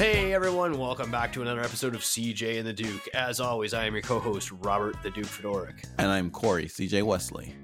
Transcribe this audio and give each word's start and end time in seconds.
Hey 0.00 0.32
everyone, 0.32 0.78
welcome 0.78 1.10
back 1.10 1.30
to 1.34 1.42
another 1.42 1.60
episode 1.60 1.94
of 1.94 2.00
CJ 2.00 2.56
and 2.58 2.66
the 2.66 2.72
Duke. 2.72 3.06
As 3.12 3.38
always, 3.38 3.74
I 3.74 3.84
am 3.84 3.92
your 3.92 4.00
co-host 4.00 4.50
Robert 4.50 4.96
the 5.02 5.10
Duke 5.10 5.26
Fedoruk. 5.26 5.84
And 5.98 6.08
I'm 6.08 6.30
Corey, 6.30 6.68
CJ 6.68 7.02
Wesley. 7.02 7.54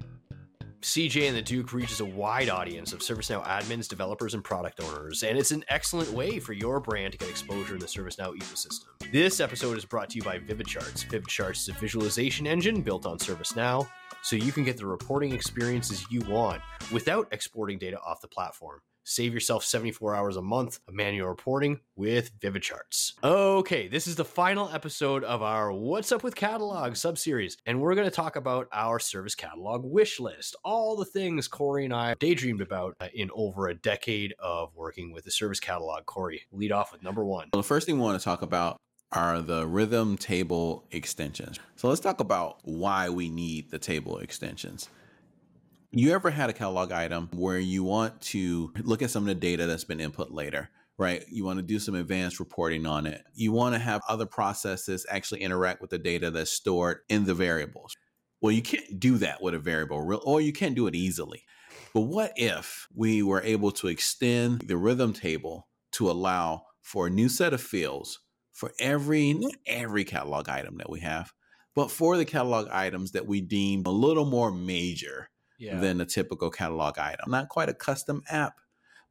CJ 0.81 1.29
and 1.29 1.35
the 1.35 1.41
Duke 1.41 1.73
reaches 1.73 1.99
a 1.99 2.05
wide 2.05 2.49
audience 2.49 2.93
of 2.93 2.99
ServiceNow 2.99 3.43
admins, 3.43 3.87
developers, 3.87 4.35
and 4.35 4.43
product 4.43 4.79
owners, 4.83 5.23
and 5.23 5.35
it's 5.35 5.49
an 5.49 5.65
excellent 5.69 6.11
way 6.11 6.37
for 6.37 6.53
your 6.53 6.79
brand 6.79 7.13
to 7.13 7.17
get 7.17 7.27
exposure 7.27 7.73
in 7.73 7.79
the 7.79 7.87
ServiceNow 7.87 8.37
ecosystem. 8.37 8.85
This 9.11 9.39
episode 9.39 9.75
is 9.75 9.85
brought 9.85 10.11
to 10.11 10.17
you 10.17 10.21
by 10.21 10.37
VividCharts. 10.37 11.07
VividCharts 11.07 11.61
is 11.61 11.69
a 11.69 11.73
visualization 11.73 12.45
engine 12.45 12.83
built 12.83 13.07
on 13.07 13.17
ServiceNow, 13.17 13.89
so 14.21 14.35
you 14.35 14.51
can 14.51 14.63
get 14.63 14.77
the 14.77 14.85
reporting 14.85 15.33
experiences 15.33 16.05
you 16.11 16.21
want 16.29 16.61
without 16.91 17.27
exporting 17.31 17.79
data 17.79 17.97
off 18.05 18.21
the 18.21 18.27
platform. 18.27 18.79
Save 19.09 19.33
yourself 19.33 19.63
74 19.63 20.15
hours 20.15 20.35
a 20.35 20.41
month 20.41 20.81
of 20.85 20.93
manual 20.93 21.29
reporting 21.29 21.79
with 21.95 22.37
VividCharts. 22.41 23.13
Okay, 23.23 23.87
this 23.87 24.05
is 24.05 24.17
the 24.17 24.25
final 24.25 24.69
episode 24.73 25.23
of 25.23 25.41
our 25.41 25.71
What's 25.71 26.11
Up 26.11 26.25
with 26.25 26.35
Catalog 26.35 26.91
subseries, 26.91 27.55
and 27.65 27.79
we're 27.79 27.95
going 27.95 28.09
to 28.09 28.13
talk 28.13 28.35
about 28.35 28.67
our 28.73 28.99
service 28.99 29.33
catalog 29.33 29.85
wish 29.85 30.19
list. 30.19 30.57
All 30.65 30.97
the 30.97 31.05
things 31.05 31.47
Corey 31.47 31.85
and 31.85 31.93
I 31.93 32.15
daydreamed 32.15 32.59
about 32.59 32.97
uh, 32.99 33.07
in 33.13 33.31
over 33.33 33.69
a 33.69 33.73
decade 33.73 34.33
of 34.39 34.75
working 34.75 35.13
with 35.13 35.23
the 35.23 35.31
service 35.31 35.61
catalog. 35.61 36.05
Corey, 36.05 36.41
lead 36.51 36.73
off 36.73 36.91
with 36.91 37.01
number 37.01 37.23
one. 37.23 37.47
Well, 37.53 37.61
the 37.61 37.67
first 37.67 37.85
thing 37.85 37.95
we 37.95 38.01
want 38.01 38.19
to 38.19 38.25
talk 38.25 38.41
about 38.41 38.75
are 39.13 39.41
the 39.41 39.65
RITM 39.65 40.19
table 40.19 40.83
extensions. 40.91 41.61
So 41.77 41.87
let's 41.87 42.01
talk 42.01 42.19
about 42.19 42.57
why 42.63 43.07
we 43.07 43.29
need 43.29 43.71
the 43.71 43.79
table 43.79 44.17
extensions. 44.17 44.89
You 45.91 46.11
ever 46.11 46.29
had 46.29 46.49
a 46.49 46.53
catalog 46.53 46.91
item 46.91 47.29
where 47.33 47.59
you 47.59 47.81
want 47.81 48.19
to 48.21 48.73
look 48.83 49.01
at 49.01 49.09
some 49.09 49.23
of 49.23 49.27
the 49.27 49.35
data 49.35 49.65
that's 49.65 49.85
been 49.85 50.01
input 50.01 50.31
later, 50.31 50.69
right? 50.97 51.23
You 51.29 51.45
want 51.45 51.59
to 51.59 51.63
do 51.63 51.79
some 51.79 51.95
advanced 51.95 52.41
reporting 52.41 52.85
on 52.85 53.05
it. 53.05 53.23
You 53.33 53.53
want 53.53 53.73
to 53.73 53.79
have 53.79 54.01
other 54.09 54.25
processes 54.25 55.05
actually 55.09 55.43
interact 55.43 55.79
with 55.79 55.89
the 55.89 55.97
data 55.97 56.29
that's 56.29 56.51
stored 56.51 56.99
in 57.07 57.23
the 57.23 57.33
variables. 57.33 57.95
Well, 58.41 58.51
you 58.51 58.61
can't 58.61 58.99
do 58.99 59.17
that 59.19 59.41
with 59.41 59.53
a 59.53 59.59
variable, 59.59 60.21
or 60.25 60.41
you 60.41 60.51
can't 60.51 60.75
do 60.75 60.87
it 60.87 60.95
easily. 60.95 61.43
But 61.93 62.01
what 62.01 62.33
if 62.35 62.89
we 62.93 63.23
were 63.23 63.41
able 63.41 63.71
to 63.71 63.87
extend 63.87 64.63
the 64.67 64.73
RITM 64.73 65.17
table 65.17 65.69
to 65.93 66.11
allow 66.11 66.63
for 66.81 67.07
a 67.07 67.11
new 67.11 67.29
set 67.29 67.53
of 67.53 67.61
fields 67.61 68.19
for 68.51 68.73
every, 68.77 69.33
not 69.33 69.53
every 69.65 70.03
catalog 70.03 70.49
item 70.49 70.77
that 70.79 70.89
we 70.89 70.99
have, 70.99 71.31
but 71.75 71.91
for 71.91 72.17
the 72.17 72.25
catalog 72.25 72.67
items 72.71 73.13
that 73.13 73.25
we 73.25 73.39
deem 73.39 73.83
a 73.85 73.89
little 73.89 74.25
more 74.25 74.51
major 74.51 75.29
yeah. 75.57 75.79
than 75.79 76.01
a 76.01 76.05
typical 76.05 76.49
catalog 76.49 76.97
item. 76.97 77.29
Not 77.29 77.49
quite 77.49 77.69
a 77.69 77.73
custom 77.73 78.23
app, 78.29 78.59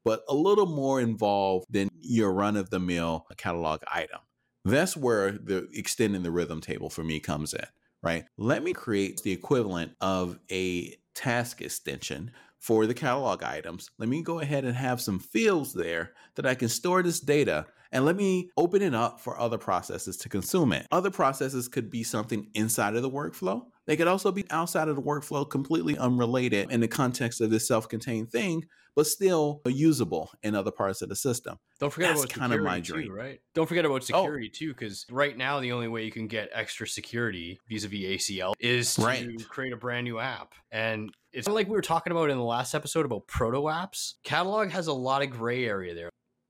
but 0.04 0.22
a 0.28 0.34
little 0.34 0.66
more 0.66 1.00
involved 1.00 1.66
than 1.70 1.88
your 2.00 2.32
run 2.32 2.56
of 2.56 2.70
the 2.70 2.80
mill 2.80 3.26
catalog 3.36 3.82
item. 3.92 4.20
That's 4.64 4.96
where 4.96 5.32
the 5.32 5.68
extending 5.72 6.22
the 6.22 6.30
RITM 6.30 6.62
table 6.62 6.90
for 6.90 7.04
me 7.04 7.20
comes 7.20 7.54
in, 7.54 7.66
right? 8.02 8.24
Let 8.36 8.64
me 8.64 8.72
create 8.72 9.22
the 9.22 9.32
equivalent 9.32 9.92
of 10.00 10.38
a 10.50 10.96
task 11.14 11.62
extension 11.62 12.32
for 12.58 12.86
the 12.86 12.94
catalog 12.94 13.42
items. 13.42 13.90
Let 13.98 14.08
me 14.08 14.22
go 14.22 14.40
ahead 14.40 14.64
and 14.64 14.76
have 14.76 15.00
some 15.00 15.20
fields 15.20 15.72
there 15.72 16.14
that 16.34 16.46
I 16.46 16.56
can 16.56 16.68
store 16.68 17.02
this 17.02 17.20
data 17.20 17.66
and 17.92 18.04
let 18.04 18.16
me 18.16 18.50
open 18.56 18.82
it 18.82 18.94
up 18.94 19.20
for 19.20 19.38
other 19.38 19.58
processes 19.58 20.16
to 20.18 20.28
consume 20.28 20.72
it. 20.72 20.86
Other 20.90 21.10
processes 21.10 21.68
could 21.68 21.90
be 21.90 22.02
something 22.02 22.48
inside 22.54 22.96
of 22.96 23.02
the 23.02 23.10
workflow. 23.10 23.62
They 23.86 23.96
could 23.96 24.08
also 24.08 24.32
be 24.32 24.44
outside 24.50 24.88
of 24.88 24.96
the 24.96 25.02
workflow, 25.02 25.48
completely 25.48 25.96
unrelated 25.96 26.70
in 26.70 26.80
the 26.80 26.88
context 26.88 27.40
of 27.40 27.50
this 27.50 27.68
self 27.68 27.88
contained 27.88 28.30
thing, 28.30 28.64
but 28.96 29.06
still 29.06 29.60
usable 29.66 30.30
in 30.42 30.54
other 30.54 30.72
parts 30.72 31.02
of 31.02 31.08
the 31.08 31.14
system. 31.14 31.58
Don't 31.78 31.92
forget 31.92 32.16
That's 32.16 32.24
about 32.24 32.34
kind 32.34 32.52
of 32.52 32.62
my 32.62 32.80
dream, 32.80 33.08
too, 33.08 33.12
right? 33.12 33.40
Don't 33.54 33.66
forget 33.66 33.84
about 33.84 33.96
oh. 33.96 34.00
security 34.00 34.50
oh. 34.52 34.56
too, 34.58 34.68
because 34.72 35.06
right 35.10 35.36
now 35.36 35.60
the 35.60 35.72
only 35.72 35.86
way 35.86 36.04
you 36.04 36.10
can 36.10 36.26
get 36.26 36.48
extra 36.52 36.88
security 36.88 37.60
vis-a-vis 37.68 38.00
ACL 38.00 38.54
is 38.58 38.94
to 38.96 39.02
right. 39.02 39.48
create 39.48 39.72
a 39.72 39.76
brand 39.76 40.04
new 40.04 40.18
app. 40.18 40.54
And 40.72 41.12
it's 41.32 41.46
like 41.46 41.68
we 41.68 41.76
were 41.76 41.82
talking 41.82 42.10
about 42.10 42.30
in 42.30 42.38
the 42.38 42.44
last 42.44 42.74
episode 42.74 43.04
about 43.04 43.26
proto 43.28 43.62
apps. 43.62 44.14
Catalog 44.24 44.70
has 44.70 44.88
a 44.88 44.92
lot 44.92 45.22
of 45.22 45.30
gray 45.30 45.64
area 45.64 45.94
there. 45.94 46.08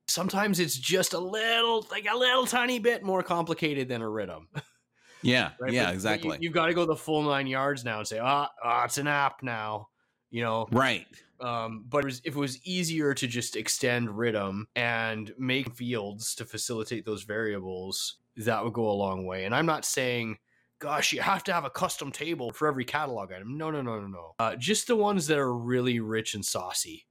Sometimes 0.08 0.60
it's 0.60 0.78
just 0.78 1.12
a 1.12 1.18
little, 1.18 1.84
like 1.90 2.06
a 2.10 2.16
little 2.16 2.46
tiny 2.46 2.78
bit 2.78 3.02
more 3.02 3.24
complicated 3.24 3.88
than 3.88 4.00
a 4.00 4.06
RITM. 4.06 4.46
Yeah, 5.22 5.50
right? 5.60 5.72
yeah, 5.72 5.86
but, 5.86 5.94
exactly. 5.94 6.30
But 6.30 6.42
you, 6.42 6.50
have 6.50 6.54
got 6.54 6.66
to 6.66 6.74
go 6.74 6.86
the 6.86 6.96
full 6.96 7.22
nine 7.22 7.46
yards 7.46 7.84
now 7.84 7.98
and 7.98 8.06
say, 8.06 8.18
ah, 8.18 8.48
oh, 8.64 8.82
it's 8.84 8.98
an 8.98 9.06
app 9.06 9.42
now. 9.42 9.88
You 10.30 10.42
know, 10.42 10.66
right? 10.70 11.06
Um, 11.40 11.84
but 11.88 11.98
it 11.98 12.06
was, 12.06 12.20
if 12.24 12.34
it 12.34 12.38
was 12.38 12.64
easier 12.66 13.14
to 13.14 13.26
just 13.26 13.56
extend 13.56 14.08
RITM 14.08 14.64
and 14.74 15.32
make 15.38 15.74
fields 15.74 16.34
to 16.36 16.44
facilitate 16.44 17.04
those 17.04 17.24
variables, 17.24 18.18
that 18.36 18.64
would 18.64 18.72
go 18.72 18.90
a 18.90 18.92
long 18.92 19.24
way. 19.26 19.44
And 19.44 19.54
I'm 19.54 19.66
not 19.66 19.84
saying, 19.84 20.38
gosh, 20.78 21.12
you 21.12 21.20
have 21.20 21.44
to 21.44 21.52
have 21.52 21.64
a 21.64 21.70
custom 21.70 22.10
table 22.10 22.52
for 22.52 22.68
every 22.68 22.84
catalog 22.84 23.32
item. 23.32 23.56
No, 23.56 23.70
no, 23.70 23.82
no, 23.82 24.00
no, 24.00 24.06
no. 24.06 24.34
Uh, 24.38 24.56
just 24.56 24.86
the 24.86 24.96
ones 24.96 25.26
that 25.26 25.38
are 25.38 25.54
really 25.54 26.00
rich 26.00 26.34
and 26.34 26.44
saucy. 26.44 27.06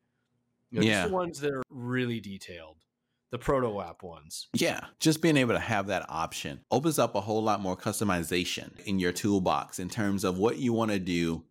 You 0.71 0.79
know, 0.79 0.85
yeah. 0.85 1.01
Just 1.01 1.09
the 1.09 1.15
ones 1.15 1.39
that 1.39 1.51
are 1.51 1.63
really 1.69 2.19
detailed 2.19 2.77
the 3.35 3.39
proto 3.39 3.81
app 3.81 4.01
ones. 4.01 4.47
Yeah, 4.53 4.79
just 5.01 5.21
being 5.21 5.35
able 5.35 5.55
to 5.55 5.59
have 5.59 5.87
that 5.87 6.05
option 6.07 6.61
opens 6.71 6.97
up 6.97 7.15
a 7.15 7.21
whole 7.21 7.43
lot 7.43 7.59
more 7.59 7.75
customization 7.75 8.79
in 8.85 8.97
your 8.97 9.11
toolbox 9.11 9.77
in 9.77 9.89
terms 9.89 10.23
of 10.23 10.37
what 10.37 10.57
you 10.57 10.71
want 10.71 10.91
to 10.91 10.99
do, 10.99 11.43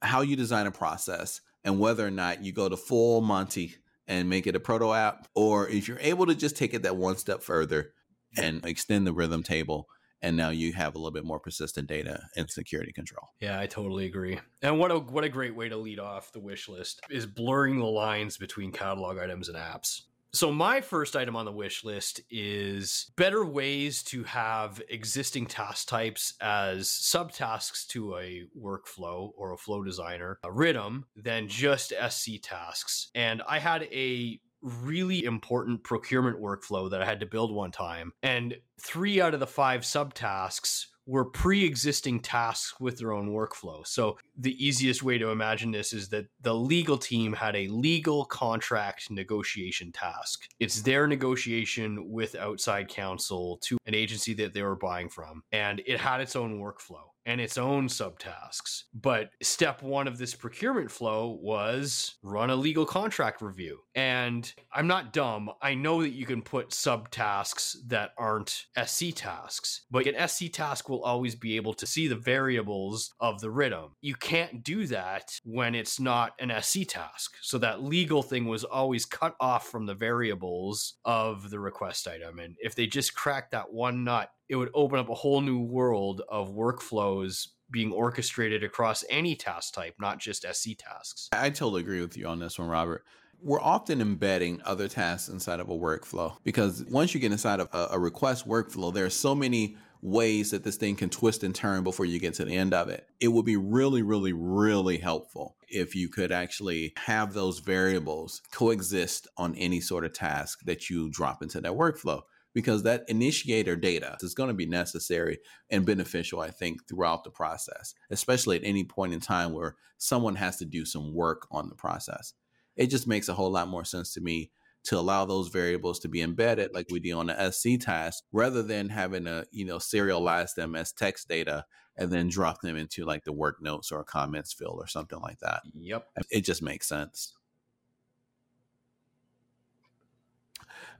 how 0.00 0.22
you 0.22 0.34
design 0.34 0.66
a 0.66 0.70
process, 0.70 1.42
and 1.62 1.78
whether 1.78 2.06
or 2.06 2.10
not 2.10 2.42
you 2.42 2.52
go 2.52 2.70
to 2.70 2.76
full 2.76 3.20
Monty 3.20 3.74
and 4.08 4.30
make 4.30 4.46
it 4.46 4.56
a 4.56 4.60
proto 4.60 4.94
app, 4.94 5.28
or 5.34 5.68
if 5.68 5.88
you're 5.88 5.98
able 6.00 6.24
to 6.24 6.34
just 6.34 6.56
take 6.56 6.72
it 6.72 6.84
that 6.84 6.96
one 6.96 7.18
step 7.18 7.42
further 7.42 7.92
and 8.38 8.64
extend 8.64 9.06
the 9.06 9.12
RITM 9.12 9.44
table. 9.44 9.88
And 10.22 10.36
now 10.36 10.50
you 10.50 10.72
have 10.74 10.94
a 10.94 10.98
little 10.98 11.10
bit 11.10 11.24
more 11.24 11.40
persistent 11.40 11.86
data 11.88 12.22
and 12.36 12.50
security 12.50 12.92
control. 12.92 13.28
Yeah, 13.40 13.58
I 13.58 13.66
totally 13.66 14.06
agree. 14.06 14.38
And 14.60 14.78
what 14.78 14.90
a 14.90 14.98
what 14.98 15.24
a 15.24 15.30
great 15.30 15.56
way 15.56 15.70
to 15.70 15.78
lead 15.78 15.98
off 15.98 16.30
the 16.32 16.40
wish 16.40 16.68
list 16.68 17.00
is 17.08 17.24
blurring 17.24 17.78
the 17.78 17.86
lines 17.86 18.36
between 18.36 18.70
catalog 18.70 19.18
items 19.18 19.48
and 19.48 19.56
apps. 19.56 20.02
So, 20.32 20.52
my 20.52 20.80
first 20.80 21.16
item 21.16 21.34
on 21.34 21.44
the 21.44 21.52
wish 21.52 21.82
list 21.82 22.20
is 22.30 23.10
better 23.16 23.44
ways 23.44 24.02
to 24.04 24.22
have 24.24 24.80
existing 24.88 25.46
task 25.46 25.88
types 25.88 26.34
as 26.40 26.88
subtasks 26.88 27.86
to 27.88 28.16
a 28.16 28.44
workflow 28.56 29.32
or 29.36 29.52
a 29.52 29.56
flow 29.56 29.82
designer, 29.82 30.38
a 30.44 30.48
RITM, 30.48 31.02
than 31.16 31.48
just 31.48 31.92
SC 32.08 32.40
tasks. 32.42 33.10
And 33.14 33.42
I 33.48 33.58
had 33.58 33.84
a 33.84 34.40
really 34.62 35.24
important 35.24 35.82
procurement 35.82 36.40
workflow 36.40 36.90
that 36.90 37.02
I 37.02 37.06
had 37.06 37.20
to 37.20 37.26
build 37.26 37.52
one 37.52 37.72
time. 37.72 38.12
And 38.22 38.56
three 38.80 39.20
out 39.20 39.34
of 39.34 39.40
the 39.40 39.46
five 39.46 39.80
subtasks 39.80 40.86
were 41.10 41.24
pre-existing 41.24 42.20
tasks 42.20 42.78
with 42.78 42.96
their 42.96 43.12
own 43.12 43.30
workflow. 43.30 43.84
So 43.84 44.16
the 44.38 44.64
easiest 44.64 45.02
way 45.02 45.18
to 45.18 45.30
imagine 45.30 45.72
this 45.72 45.92
is 45.92 46.08
that 46.10 46.26
the 46.40 46.54
legal 46.54 46.96
team 46.96 47.32
had 47.32 47.56
a 47.56 47.66
legal 47.66 48.24
contract 48.26 49.10
negotiation 49.10 49.90
task. 49.90 50.46
It's 50.60 50.82
their 50.82 51.08
negotiation 51.08 52.12
with 52.12 52.36
outside 52.36 52.86
counsel 52.86 53.58
to 53.62 53.76
an 53.86 53.94
agency 53.94 54.34
that 54.34 54.54
they 54.54 54.62
were 54.62 54.76
buying 54.76 55.08
from 55.08 55.42
and 55.50 55.82
it 55.84 55.98
had 55.98 56.20
its 56.20 56.36
own 56.36 56.60
workflow 56.60 57.09
and 57.26 57.40
its 57.40 57.58
own 57.58 57.88
subtasks. 57.88 58.84
But 58.94 59.30
step 59.42 59.82
one 59.82 60.08
of 60.08 60.18
this 60.18 60.34
procurement 60.34 60.90
flow 60.90 61.38
was 61.40 62.14
run 62.22 62.50
a 62.50 62.56
legal 62.56 62.86
contract 62.86 63.42
review. 63.42 63.80
And 63.94 64.52
I'm 64.72 64.86
not 64.86 65.12
dumb. 65.12 65.50
I 65.60 65.74
know 65.74 66.02
that 66.02 66.10
you 66.10 66.26
can 66.26 66.42
put 66.42 66.70
subtasks 66.70 67.76
that 67.86 68.12
aren't 68.16 68.66
SC 68.84 69.14
tasks, 69.14 69.82
but 69.90 70.06
an 70.06 70.28
SC 70.28 70.50
task 70.52 70.88
will 70.88 71.02
always 71.02 71.34
be 71.34 71.56
able 71.56 71.74
to 71.74 71.86
see 71.86 72.08
the 72.08 72.16
variables 72.16 73.12
of 73.20 73.40
the 73.40 73.48
RITM. 73.48 73.90
You 74.00 74.14
can't 74.14 74.62
do 74.62 74.86
that 74.86 75.38
when 75.44 75.74
it's 75.74 76.00
not 76.00 76.32
an 76.38 76.52
SC 76.62 76.80
task. 76.88 77.34
So 77.42 77.58
that 77.58 77.82
legal 77.82 78.22
thing 78.22 78.46
was 78.46 78.64
always 78.64 79.04
cut 79.04 79.34
off 79.40 79.68
from 79.68 79.86
the 79.86 79.94
variables 79.94 80.94
of 81.04 81.50
the 81.50 81.60
request 81.60 82.08
item. 82.08 82.38
And 82.38 82.56
if 82.60 82.74
they 82.74 82.86
just 82.86 83.14
crack 83.14 83.50
that 83.50 83.72
one 83.72 84.04
nut, 84.04 84.30
it 84.50 84.56
would 84.56 84.70
open 84.74 84.98
up 84.98 85.08
a 85.08 85.14
whole 85.14 85.40
new 85.40 85.60
world 85.60 86.22
of 86.28 86.50
workflows 86.50 87.46
being 87.70 87.92
orchestrated 87.92 88.64
across 88.64 89.04
any 89.08 89.36
task 89.36 89.72
type, 89.72 89.94
not 90.00 90.18
just 90.18 90.44
SC 90.52 90.70
tasks. 90.76 91.28
I 91.32 91.50
totally 91.50 91.82
agree 91.82 92.00
with 92.00 92.16
you 92.16 92.26
on 92.26 92.40
this 92.40 92.58
one, 92.58 92.68
Robert. 92.68 93.04
We're 93.40 93.60
often 93.60 94.00
embedding 94.00 94.60
other 94.64 94.88
tasks 94.88 95.28
inside 95.28 95.60
of 95.60 95.70
a 95.70 95.74
workflow 95.74 96.36
because 96.42 96.84
once 96.90 97.14
you 97.14 97.20
get 97.20 97.30
inside 97.30 97.60
of 97.60 97.68
a, 97.72 97.90
a 97.92 97.98
request 98.00 98.46
workflow, 98.46 98.92
there 98.92 99.06
are 99.06 99.10
so 99.10 99.36
many 99.36 99.76
ways 100.02 100.50
that 100.50 100.64
this 100.64 100.76
thing 100.76 100.96
can 100.96 101.10
twist 101.10 101.44
and 101.44 101.54
turn 101.54 101.84
before 101.84 102.06
you 102.06 102.18
get 102.18 102.34
to 102.34 102.44
the 102.44 102.56
end 102.56 102.74
of 102.74 102.88
it. 102.88 103.06
It 103.20 103.28
would 103.28 103.44
be 103.44 103.56
really, 103.56 104.02
really, 104.02 104.32
really 104.32 104.98
helpful 104.98 105.54
if 105.68 105.94
you 105.94 106.08
could 106.08 106.32
actually 106.32 106.92
have 106.96 107.34
those 107.34 107.60
variables 107.60 108.42
coexist 108.50 109.28
on 109.36 109.54
any 109.54 109.80
sort 109.80 110.04
of 110.04 110.12
task 110.12 110.60
that 110.64 110.90
you 110.90 111.08
drop 111.08 111.40
into 111.40 111.60
that 111.60 111.72
workflow 111.72 112.22
because 112.54 112.82
that 112.82 113.04
initiator 113.08 113.76
data 113.76 114.16
is 114.20 114.34
going 114.34 114.48
to 114.48 114.54
be 114.54 114.66
necessary 114.66 115.38
and 115.70 115.86
beneficial, 115.86 116.40
I 116.40 116.50
think, 116.50 116.86
throughout 116.88 117.24
the 117.24 117.30
process, 117.30 117.94
especially 118.10 118.56
at 118.56 118.64
any 118.64 118.84
point 118.84 119.14
in 119.14 119.20
time 119.20 119.52
where 119.52 119.76
someone 119.98 120.36
has 120.36 120.56
to 120.58 120.64
do 120.64 120.84
some 120.84 121.14
work 121.14 121.46
on 121.50 121.68
the 121.68 121.74
process. 121.74 122.34
It 122.76 122.88
just 122.88 123.06
makes 123.06 123.28
a 123.28 123.34
whole 123.34 123.50
lot 123.50 123.68
more 123.68 123.84
sense 123.84 124.12
to 124.14 124.20
me 124.20 124.50
to 124.84 124.98
allow 124.98 125.24
those 125.24 125.48
variables 125.48 125.98
to 126.00 126.08
be 126.08 126.22
embedded 126.22 126.72
like 126.72 126.86
we 126.90 127.00
do 127.00 127.18
on 127.18 127.26
the 127.26 127.50
SC 127.50 127.78
task 127.78 128.24
rather 128.32 128.62
than 128.62 128.88
having 128.88 129.24
to, 129.24 129.46
you 129.50 129.64
know, 129.64 129.76
serialize 129.76 130.54
them 130.54 130.74
as 130.74 130.92
text 130.92 131.28
data 131.28 131.66
and 131.96 132.10
then 132.10 132.28
drop 132.28 132.62
them 132.62 132.76
into 132.76 133.04
like 133.04 133.24
the 133.24 133.32
work 133.32 133.58
notes 133.60 133.92
or 133.92 134.00
a 134.00 134.04
comments 134.04 134.54
field 134.54 134.78
or 134.78 134.86
something 134.86 135.20
like 135.20 135.38
that. 135.40 135.60
Yep. 135.78 136.06
It 136.30 136.40
just 136.42 136.62
makes 136.62 136.88
sense. 136.88 137.34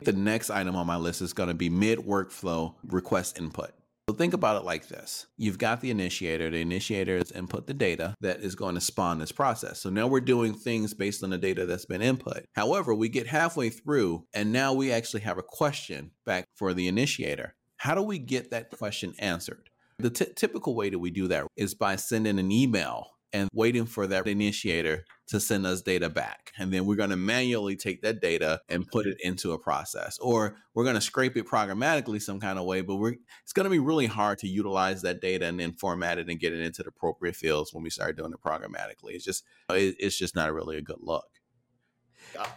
The 0.02 0.12
next 0.12 0.50
item 0.50 0.76
on 0.76 0.86
my 0.86 0.96
list 0.96 1.22
is 1.22 1.32
going 1.32 1.48
to 1.48 1.54
be 1.54 1.68
mid 1.68 1.98
workflow 1.98 2.74
request 2.84 3.38
input. 3.38 3.72
So 4.08 4.16
think 4.16 4.34
about 4.34 4.56
it 4.56 4.64
like 4.64 4.88
this. 4.88 5.26
You've 5.36 5.58
got 5.58 5.80
the 5.80 5.90
initiator. 5.90 6.50
The 6.50 6.60
initiator 6.60 7.16
is 7.18 7.30
input 7.30 7.68
the 7.68 7.74
data 7.74 8.16
that 8.20 8.40
is 8.40 8.56
going 8.56 8.74
to 8.74 8.80
spawn 8.80 9.20
this 9.20 9.30
process. 9.30 9.80
So 9.80 9.88
now 9.88 10.08
we're 10.08 10.20
doing 10.20 10.54
things 10.54 10.94
based 10.94 11.22
on 11.22 11.30
the 11.30 11.38
data 11.38 11.64
that's 11.64 11.86
been 11.86 12.02
input. 12.02 12.44
However, 12.54 12.92
we 12.92 13.08
get 13.08 13.28
halfway 13.28 13.70
through 13.70 14.24
and 14.34 14.52
now 14.52 14.72
we 14.72 14.90
actually 14.90 15.20
have 15.20 15.38
a 15.38 15.44
question 15.44 16.10
back 16.26 16.46
for 16.56 16.74
the 16.74 16.88
initiator. 16.88 17.54
How 17.76 17.94
do 17.94 18.02
we 18.02 18.18
get 18.18 18.50
that 18.50 18.70
question 18.70 19.14
answered? 19.20 19.70
The 20.00 20.10
t- 20.10 20.26
typical 20.34 20.74
way 20.74 20.90
that 20.90 20.98
we 20.98 21.10
do 21.10 21.28
that 21.28 21.46
is 21.56 21.74
by 21.74 21.94
sending 21.94 22.38
an 22.38 22.50
email 22.50 23.12
and 23.32 23.48
waiting 23.52 23.86
for 23.86 24.06
that 24.06 24.26
initiator 24.26 25.04
to 25.28 25.38
send 25.38 25.64
us 25.64 25.82
data 25.82 26.08
back. 26.08 26.52
And 26.58 26.72
then 26.72 26.86
we're 26.86 26.96
going 26.96 27.10
to 27.10 27.16
manually 27.16 27.76
take 27.76 28.02
that 28.02 28.20
data 28.20 28.60
and 28.68 28.86
put 28.86 29.06
it 29.06 29.16
into 29.20 29.52
a 29.52 29.58
process. 29.58 30.18
Or 30.18 30.56
we're 30.74 30.84
going 30.84 30.96
to 30.96 31.00
scrape 31.00 31.36
it 31.36 31.46
programmatically 31.46 32.20
some 32.20 32.40
kind 32.40 32.58
of 32.58 32.64
way, 32.64 32.80
but 32.80 32.96
we're 32.96 33.14
it's 33.44 33.52
going 33.52 33.64
to 33.64 33.70
be 33.70 33.78
really 33.78 34.06
hard 34.06 34.38
to 34.38 34.48
utilize 34.48 35.02
that 35.02 35.20
data 35.20 35.46
and 35.46 35.60
then 35.60 35.72
format 35.72 36.18
it 36.18 36.28
and 36.28 36.40
get 36.40 36.52
it 36.52 36.60
into 36.60 36.82
the 36.82 36.88
appropriate 36.88 37.36
fields 37.36 37.72
when 37.72 37.84
we 37.84 37.90
start 37.90 38.16
doing 38.16 38.32
it 38.32 38.40
programmatically. 38.40 39.12
It's 39.12 39.24
just 39.24 39.44
it's 39.70 40.18
just 40.18 40.34
not 40.34 40.52
really 40.52 40.76
a 40.76 40.82
good 40.82 41.00
look 41.00 41.39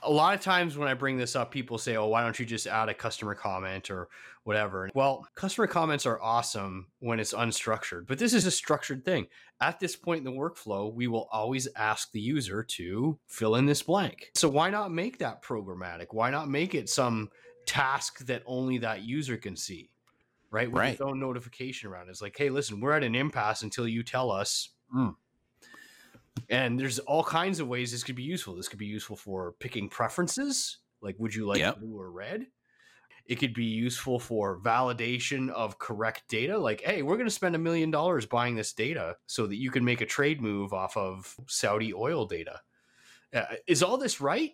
a 0.02 0.12
lot 0.12 0.36
of 0.36 0.42
times 0.42 0.78
when 0.78 0.88
I 0.88 0.94
bring 0.94 1.18
this 1.18 1.36
up, 1.36 1.52
people 1.52 1.78
say, 1.78 1.96
"Oh, 1.96 2.08
why 2.08 2.24
don't 2.24 2.38
you 2.40 2.46
just 2.46 2.68
add 2.68 2.90
a 2.90 2.94
customer 2.94 3.36
comment 3.36 3.90
or 3.90 4.10
whatever?" 4.44 4.90
Well, 4.94 5.28
customer 5.36 5.68
comments 5.68 6.06
are 6.06 6.22
awesome 6.22 6.88
when 7.00 7.20
it's 7.20 7.34
unstructured, 7.34 8.08
but 8.08 8.20
this 8.20 8.34
is 8.34 8.46
a 8.46 8.52
structured 8.52 9.06
thing. 9.06 9.28
At 9.62 9.80
this 9.80 9.96
point 9.96 10.20
in 10.20 10.24
the 10.26 10.32
workflow, 10.32 10.94
we 10.94 11.08
will 11.08 11.30
always 11.32 11.68
ask 11.76 12.12
the 12.12 12.20
user 12.20 12.64
to 12.64 13.18
fill 13.28 13.56
in 13.56 13.66
this 13.66 13.82
blank. 13.84 14.32
So 14.36 14.50
why 14.50 14.70
not 14.70 14.92
make 14.92 15.20
that 15.20 15.42
programmatic? 15.42 16.08
Why 16.12 16.30
not 16.30 16.50
make 16.50 16.76
it 16.76 16.90
some 16.90 17.30
task 17.66 18.26
that 18.26 18.44
only 18.46 18.80
that 18.80 19.04
user 19.04 19.38
can 19.38 19.56
see? 19.56 19.90
Right? 20.52 20.70
With 20.70 20.80
right. 20.80 20.92
its 20.94 21.02
own 21.02 21.20
notification 21.20 21.90
around 21.90 22.08
it. 22.08 22.12
It's 22.12 22.22
like, 22.22 22.38
hey, 22.38 22.50
listen, 22.50 22.80
we're 22.80 22.92
at 22.92 23.04
an 23.04 23.16
impasse 23.16 23.64
until 23.64 23.88
you 23.88 24.04
tell 24.04 24.30
us. 24.30 24.70
Mm, 24.96 25.16
and 26.50 26.80
there's 26.80 27.00
all 27.00 27.24
kinds 27.24 27.60
of 27.60 27.68
ways 27.68 27.92
this 27.92 28.04
could 28.04 28.16
be 28.16 28.24
useful. 28.24 28.56
This 28.56 28.68
could 28.68 28.80
be 28.80 28.86
useful 28.86 29.16
for 29.16 29.54
picking 29.60 29.90
preferences, 29.90 30.80
like 31.02 31.16
would 31.20 31.34
you 31.34 31.46
like 31.46 31.60
yep. 31.60 31.80
blue 31.80 32.00
or 32.00 32.12
red? 32.12 32.48
It 33.26 33.36
could 33.36 33.54
be 33.54 33.64
useful 33.64 34.20
for 34.20 34.60
validation 34.60 35.50
of 35.50 35.80
correct 35.80 36.24
data, 36.28 36.58
like, 36.58 36.82
hey, 36.82 37.04
we're 37.04 37.16
going 37.16 37.28
to 37.28 37.32
spend 37.32 37.56
a 37.56 37.60
million 37.60 37.90
dollars 37.90 38.26
buying 38.26 38.56
this 38.56 38.74
data 38.74 39.16
so 39.28 39.48
that 39.48 39.56
you 39.56 39.72
can 39.72 39.86
make 39.86 40.02
a 40.02 40.06
trade 40.06 40.42
move 40.42 40.74
off 40.74 40.98
of 40.98 41.34
Saudi 41.48 41.94
oil 41.94 42.26
data. 42.26 42.60
Uh, 43.34 43.46
is 43.66 43.82
all 43.82 43.98
this 43.98 44.22
right? 44.22 44.52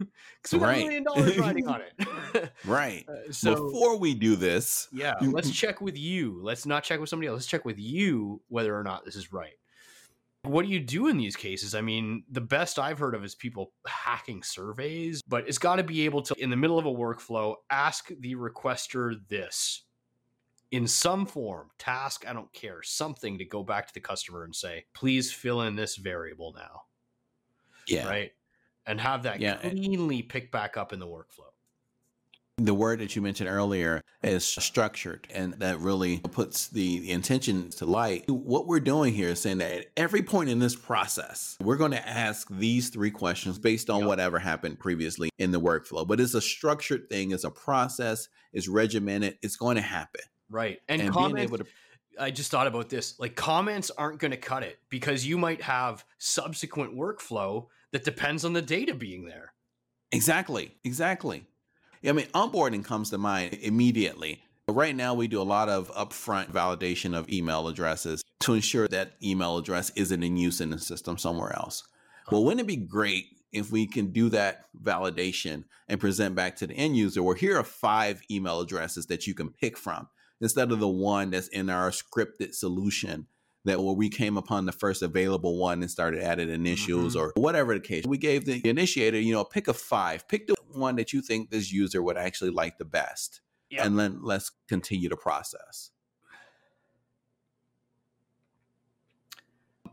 Because 0.42 0.52
we 0.52 0.58
got 0.60 0.66
right. 0.66 0.76
a 0.76 0.84
million 0.84 1.02
dollars 1.02 1.38
riding 1.38 1.66
on 1.66 1.80
it. 2.34 2.52
right. 2.64 3.04
Uh, 3.08 3.32
so 3.32 3.54
before 3.54 3.98
we 3.98 4.14
do 4.14 4.36
this, 4.36 4.86
yeah, 4.92 5.14
let's 5.20 5.50
check 5.50 5.80
with 5.80 5.98
you. 5.98 6.38
Let's 6.40 6.66
not 6.66 6.84
check 6.84 7.00
with 7.00 7.08
somebody 7.08 7.26
else. 7.26 7.38
Let's 7.38 7.46
check 7.46 7.64
with 7.64 7.80
you 7.80 8.40
whether 8.46 8.78
or 8.78 8.84
not 8.84 9.04
this 9.04 9.16
is 9.16 9.32
right 9.32 9.54
what 10.48 10.64
do 10.64 10.70
you 10.70 10.80
do 10.80 11.08
in 11.08 11.16
these 11.16 11.36
cases? 11.36 11.74
I 11.74 11.80
mean, 11.80 12.24
the 12.30 12.40
best 12.40 12.78
I've 12.78 12.98
heard 12.98 13.14
of 13.14 13.24
is 13.24 13.34
people 13.34 13.72
hacking 13.86 14.42
surveys, 14.42 15.22
but 15.22 15.48
it's 15.48 15.58
got 15.58 15.76
to 15.76 15.84
be 15.84 16.04
able 16.04 16.22
to, 16.22 16.34
in 16.38 16.50
the 16.50 16.56
middle 16.56 16.78
of 16.78 16.86
a 16.86 16.92
workflow, 16.92 17.56
ask 17.70 18.08
the 18.20 18.34
requester 18.34 19.16
this 19.28 19.82
in 20.70 20.86
some 20.86 21.26
form, 21.26 21.70
task, 21.78 22.24
I 22.28 22.32
don't 22.32 22.52
care, 22.52 22.82
something 22.82 23.38
to 23.38 23.44
go 23.44 23.62
back 23.62 23.86
to 23.86 23.94
the 23.94 24.00
customer 24.00 24.44
and 24.44 24.54
say, 24.54 24.84
please 24.94 25.32
fill 25.32 25.62
in 25.62 25.76
this 25.76 25.96
variable 25.96 26.54
now. 26.56 26.82
Yeah. 27.86 28.08
Right. 28.08 28.32
And 28.84 29.00
have 29.00 29.24
that 29.24 29.40
yeah. 29.40 29.58
Eh 29.62 29.70
cleanly 29.70 30.22
pick 30.22 30.50
back 30.50 30.76
up 30.76 30.92
in 30.92 30.98
the 30.98 31.06
workflow. 31.06 31.52
The 32.58 32.72
word 32.72 33.00
that 33.00 33.14
you 33.14 33.20
mentioned 33.20 33.50
earlier 33.50 34.02
is 34.22 34.42
structured, 34.46 35.28
and 35.34 35.52
that 35.54 35.78
really 35.78 36.20
puts 36.20 36.68
the 36.68 37.10
intention 37.10 37.68
to 37.72 37.84
light. 37.84 38.24
What 38.30 38.66
we're 38.66 38.80
doing 38.80 39.12
here 39.12 39.28
is 39.28 39.42
saying 39.42 39.58
that 39.58 39.72
at 39.72 39.86
every 39.94 40.22
point 40.22 40.48
in 40.48 40.58
this 40.58 40.74
process, 40.74 41.58
we're 41.60 41.76
going 41.76 41.90
to 41.90 42.08
ask 42.08 42.48
these 42.48 42.88
three 42.88 43.10
questions 43.10 43.58
based 43.58 43.90
on 43.90 44.00
yep. 44.00 44.08
whatever 44.08 44.38
happened 44.38 44.78
previously 44.78 45.28
in 45.38 45.50
the 45.50 45.60
workflow. 45.60 46.08
But 46.08 46.18
it's 46.18 46.32
a 46.32 46.40
structured 46.40 47.10
thing, 47.10 47.32
it's 47.32 47.44
a 47.44 47.50
process, 47.50 48.28
it's 48.54 48.68
regimented, 48.68 49.36
it's 49.42 49.56
going 49.56 49.76
to 49.76 49.82
happen. 49.82 50.22
Right. 50.48 50.80
And, 50.88 51.02
and 51.02 51.12
being 51.12 51.36
able 51.36 51.58
to 51.58 51.66
I 52.18 52.30
just 52.30 52.50
thought 52.50 52.66
about 52.66 52.88
this. 52.88 53.20
Like 53.20 53.36
comments 53.36 53.90
aren't 53.90 54.18
going 54.18 54.30
to 54.30 54.38
cut 54.38 54.62
it 54.62 54.78
because 54.88 55.26
you 55.26 55.36
might 55.36 55.60
have 55.60 56.06
subsequent 56.16 56.96
workflow 56.96 57.66
that 57.92 58.04
depends 58.04 58.46
on 58.46 58.54
the 58.54 58.62
data 58.62 58.94
being 58.94 59.26
there. 59.26 59.52
Exactly. 60.12 60.74
Exactly. 60.84 61.44
I 62.04 62.12
mean, 62.12 62.26
onboarding 62.26 62.84
comes 62.84 63.10
to 63.10 63.18
mind 63.18 63.58
immediately. 63.62 64.42
Right 64.68 64.96
now, 64.96 65.14
we 65.14 65.28
do 65.28 65.40
a 65.40 65.44
lot 65.44 65.68
of 65.68 65.92
upfront 65.92 66.50
validation 66.50 67.16
of 67.16 67.28
email 67.28 67.68
addresses 67.68 68.22
to 68.40 68.54
ensure 68.54 68.88
that 68.88 69.12
email 69.22 69.58
address 69.58 69.90
isn't 69.94 70.22
in 70.22 70.36
use 70.36 70.60
in 70.60 70.70
the 70.70 70.78
system 70.78 71.18
somewhere 71.18 71.54
else. 71.54 71.84
Well, 72.30 72.44
wouldn't 72.44 72.62
it 72.62 72.66
be 72.66 72.76
great 72.76 73.26
if 73.52 73.70
we 73.70 73.86
can 73.86 74.12
do 74.12 74.28
that 74.30 74.66
validation 74.82 75.64
and 75.88 76.00
present 76.00 76.34
back 76.34 76.56
to 76.56 76.66
the 76.66 76.74
end 76.74 76.96
user? 76.96 77.22
Well, 77.22 77.36
here 77.36 77.56
are 77.58 77.62
five 77.62 78.22
email 78.30 78.60
addresses 78.60 79.06
that 79.06 79.26
you 79.26 79.34
can 79.34 79.50
pick 79.50 79.78
from 79.78 80.08
instead 80.40 80.72
of 80.72 80.80
the 80.80 80.88
one 80.88 81.30
that's 81.30 81.48
in 81.48 81.70
our 81.70 81.90
scripted 81.90 82.54
solution 82.54 83.26
that 83.64 83.82
where 83.82 83.94
we 83.94 84.08
came 84.08 84.36
upon 84.36 84.64
the 84.64 84.72
first 84.72 85.02
available 85.02 85.58
one 85.58 85.82
and 85.82 85.90
started 85.90 86.22
adding 86.22 86.48
initials 86.48 87.14
mm-hmm. 87.14 87.26
or 87.26 87.32
whatever 87.36 87.74
the 87.74 87.80
case. 87.80 88.04
We 88.06 88.18
gave 88.18 88.44
the 88.44 88.66
initiator, 88.68 89.18
you 89.18 89.34
know, 89.34 89.44
pick 89.44 89.68
a 89.68 89.74
five, 89.74 90.26
pick 90.28 90.46
the 90.46 90.56
one 90.76 90.96
that 90.96 91.12
you 91.12 91.20
think 91.20 91.50
this 91.50 91.72
user 91.72 92.02
would 92.02 92.16
actually 92.16 92.50
like 92.50 92.78
the 92.78 92.84
best. 92.84 93.40
Yep. 93.70 93.84
And 93.84 93.98
then 93.98 94.20
let's 94.22 94.52
continue 94.68 95.08
the 95.08 95.16
process. 95.16 95.90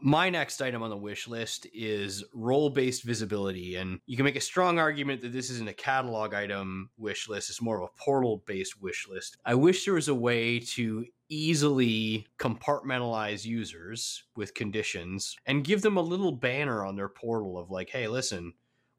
My 0.05 0.29
next 0.29 0.61
item 0.61 0.83
on 0.83 0.89
the 0.89 0.97
wish 0.97 1.29
list 1.29 1.65
is 1.73 2.25
role 2.33 2.69
based 2.69 3.03
visibility. 3.03 3.77
And 3.77 4.01
you 4.05 4.17
can 4.17 4.25
make 4.25 4.35
a 4.35 4.41
strong 4.41 4.77
argument 4.77 5.21
that 5.21 5.31
this 5.31 5.49
isn't 5.49 5.69
a 5.69 5.73
catalog 5.73 6.33
item 6.33 6.89
wish 6.97 7.29
list, 7.29 7.49
it's 7.49 7.61
more 7.61 7.81
of 7.81 7.83
a 7.83 8.03
portal 8.03 8.43
based 8.45 8.81
wish 8.81 9.07
list. 9.09 9.37
I 9.45 9.55
wish 9.55 9.85
there 9.85 9.93
was 9.93 10.09
a 10.09 10.15
way 10.15 10.59
to 10.59 11.05
easily 11.29 12.27
compartmentalize 12.37 13.45
users 13.45 14.25
with 14.35 14.53
conditions 14.53 15.37
and 15.45 15.63
give 15.63 15.81
them 15.81 15.95
a 15.95 16.01
little 16.01 16.33
banner 16.33 16.85
on 16.85 16.97
their 16.97 17.09
portal 17.09 17.57
of 17.57 17.71
like, 17.71 17.89
hey, 17.89 18.09
listen, 18.09 18.53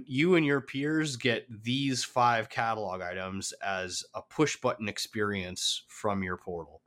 you 0.06 0.34
and 0.34 0.44
your 0.44 0.60
peers 0.60 1.16
get 1.16 1.46
these 1.62 2.04
five 2.04 2.48
catalog 2.48 3.00
items 3.00 3.52
as 3.64 4.04
a 4.14 4.22
push 4.22 4.56
button 4.56 4.88
experience 4.88 5.82
from 5.88 6.22
your 6.22 6.36
portal. 6.36 6.80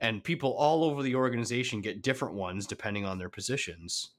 And 0.00 0.22
people 0.22 0.52
all 0.52 0.84
over 0.84 1.02
the 1.02 1.16
organization 1.16 1.80
get 1.80 2.02
different 2.02 2.34
ones 2.34 2.66
depending 2.66 3.04
on 3.04 3.18
their 3.18 3.28
positions 3.28 4.10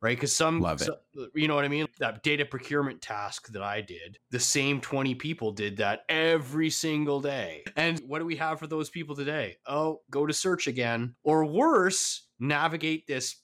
right? 0.00 0.16
Because 0.16 0.34
some, 0.34 0.60
love 0.60 0.80
some, 0.80 0.96
you 1.34 1.48
know 1.48 1.54
what 1.54 1.64
i 1.64 1.68
mean? 1.68 1.86
That 1.98 2.22
data 2.22 2.44
procurement 2.44 3.00
task 3.00 3.48
that 3.48 3.62
i 3.62 3.80
did 3.80 4.18
the 4.30 4.40
same 4.40 4.80
20 4.80 5.14
people 5.14 5.52
did 5.52 5.78
that 5.78 6.04
every 6.08 6.70
single 6.70 7.20
day. 7.20 7.64
And 7.76 8.00
what 8.06 8.18
do 8.18 8.26
we 8.26 8.36
have 8.36 8.58
for 8.58 8.66
those 8.66 8.90
people 8.90 9.16
today? 9.16 9.56
Oh 9.66 10.02
go 10.10 10.26
to 10.26 10.32
search 10.32 10.66
again. 10.66 11.14
Or 11.24 11.44
worse 11.44 12.26
navigate 12.38 13.06
this 13.06 13.36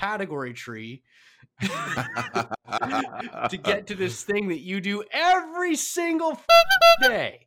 category 0.00 0.52
tree 0.52 1.02
to 3.50 3.56
get 3.62 3.86
to 3.86 3.94
this 3.94 4.22
thing 4.22 4.48
that 4.48 4.60
you 4.60 4.80
do 4.80 5.02
every 5.12 5.76
single 5.76 6.38
day 7.00 7.46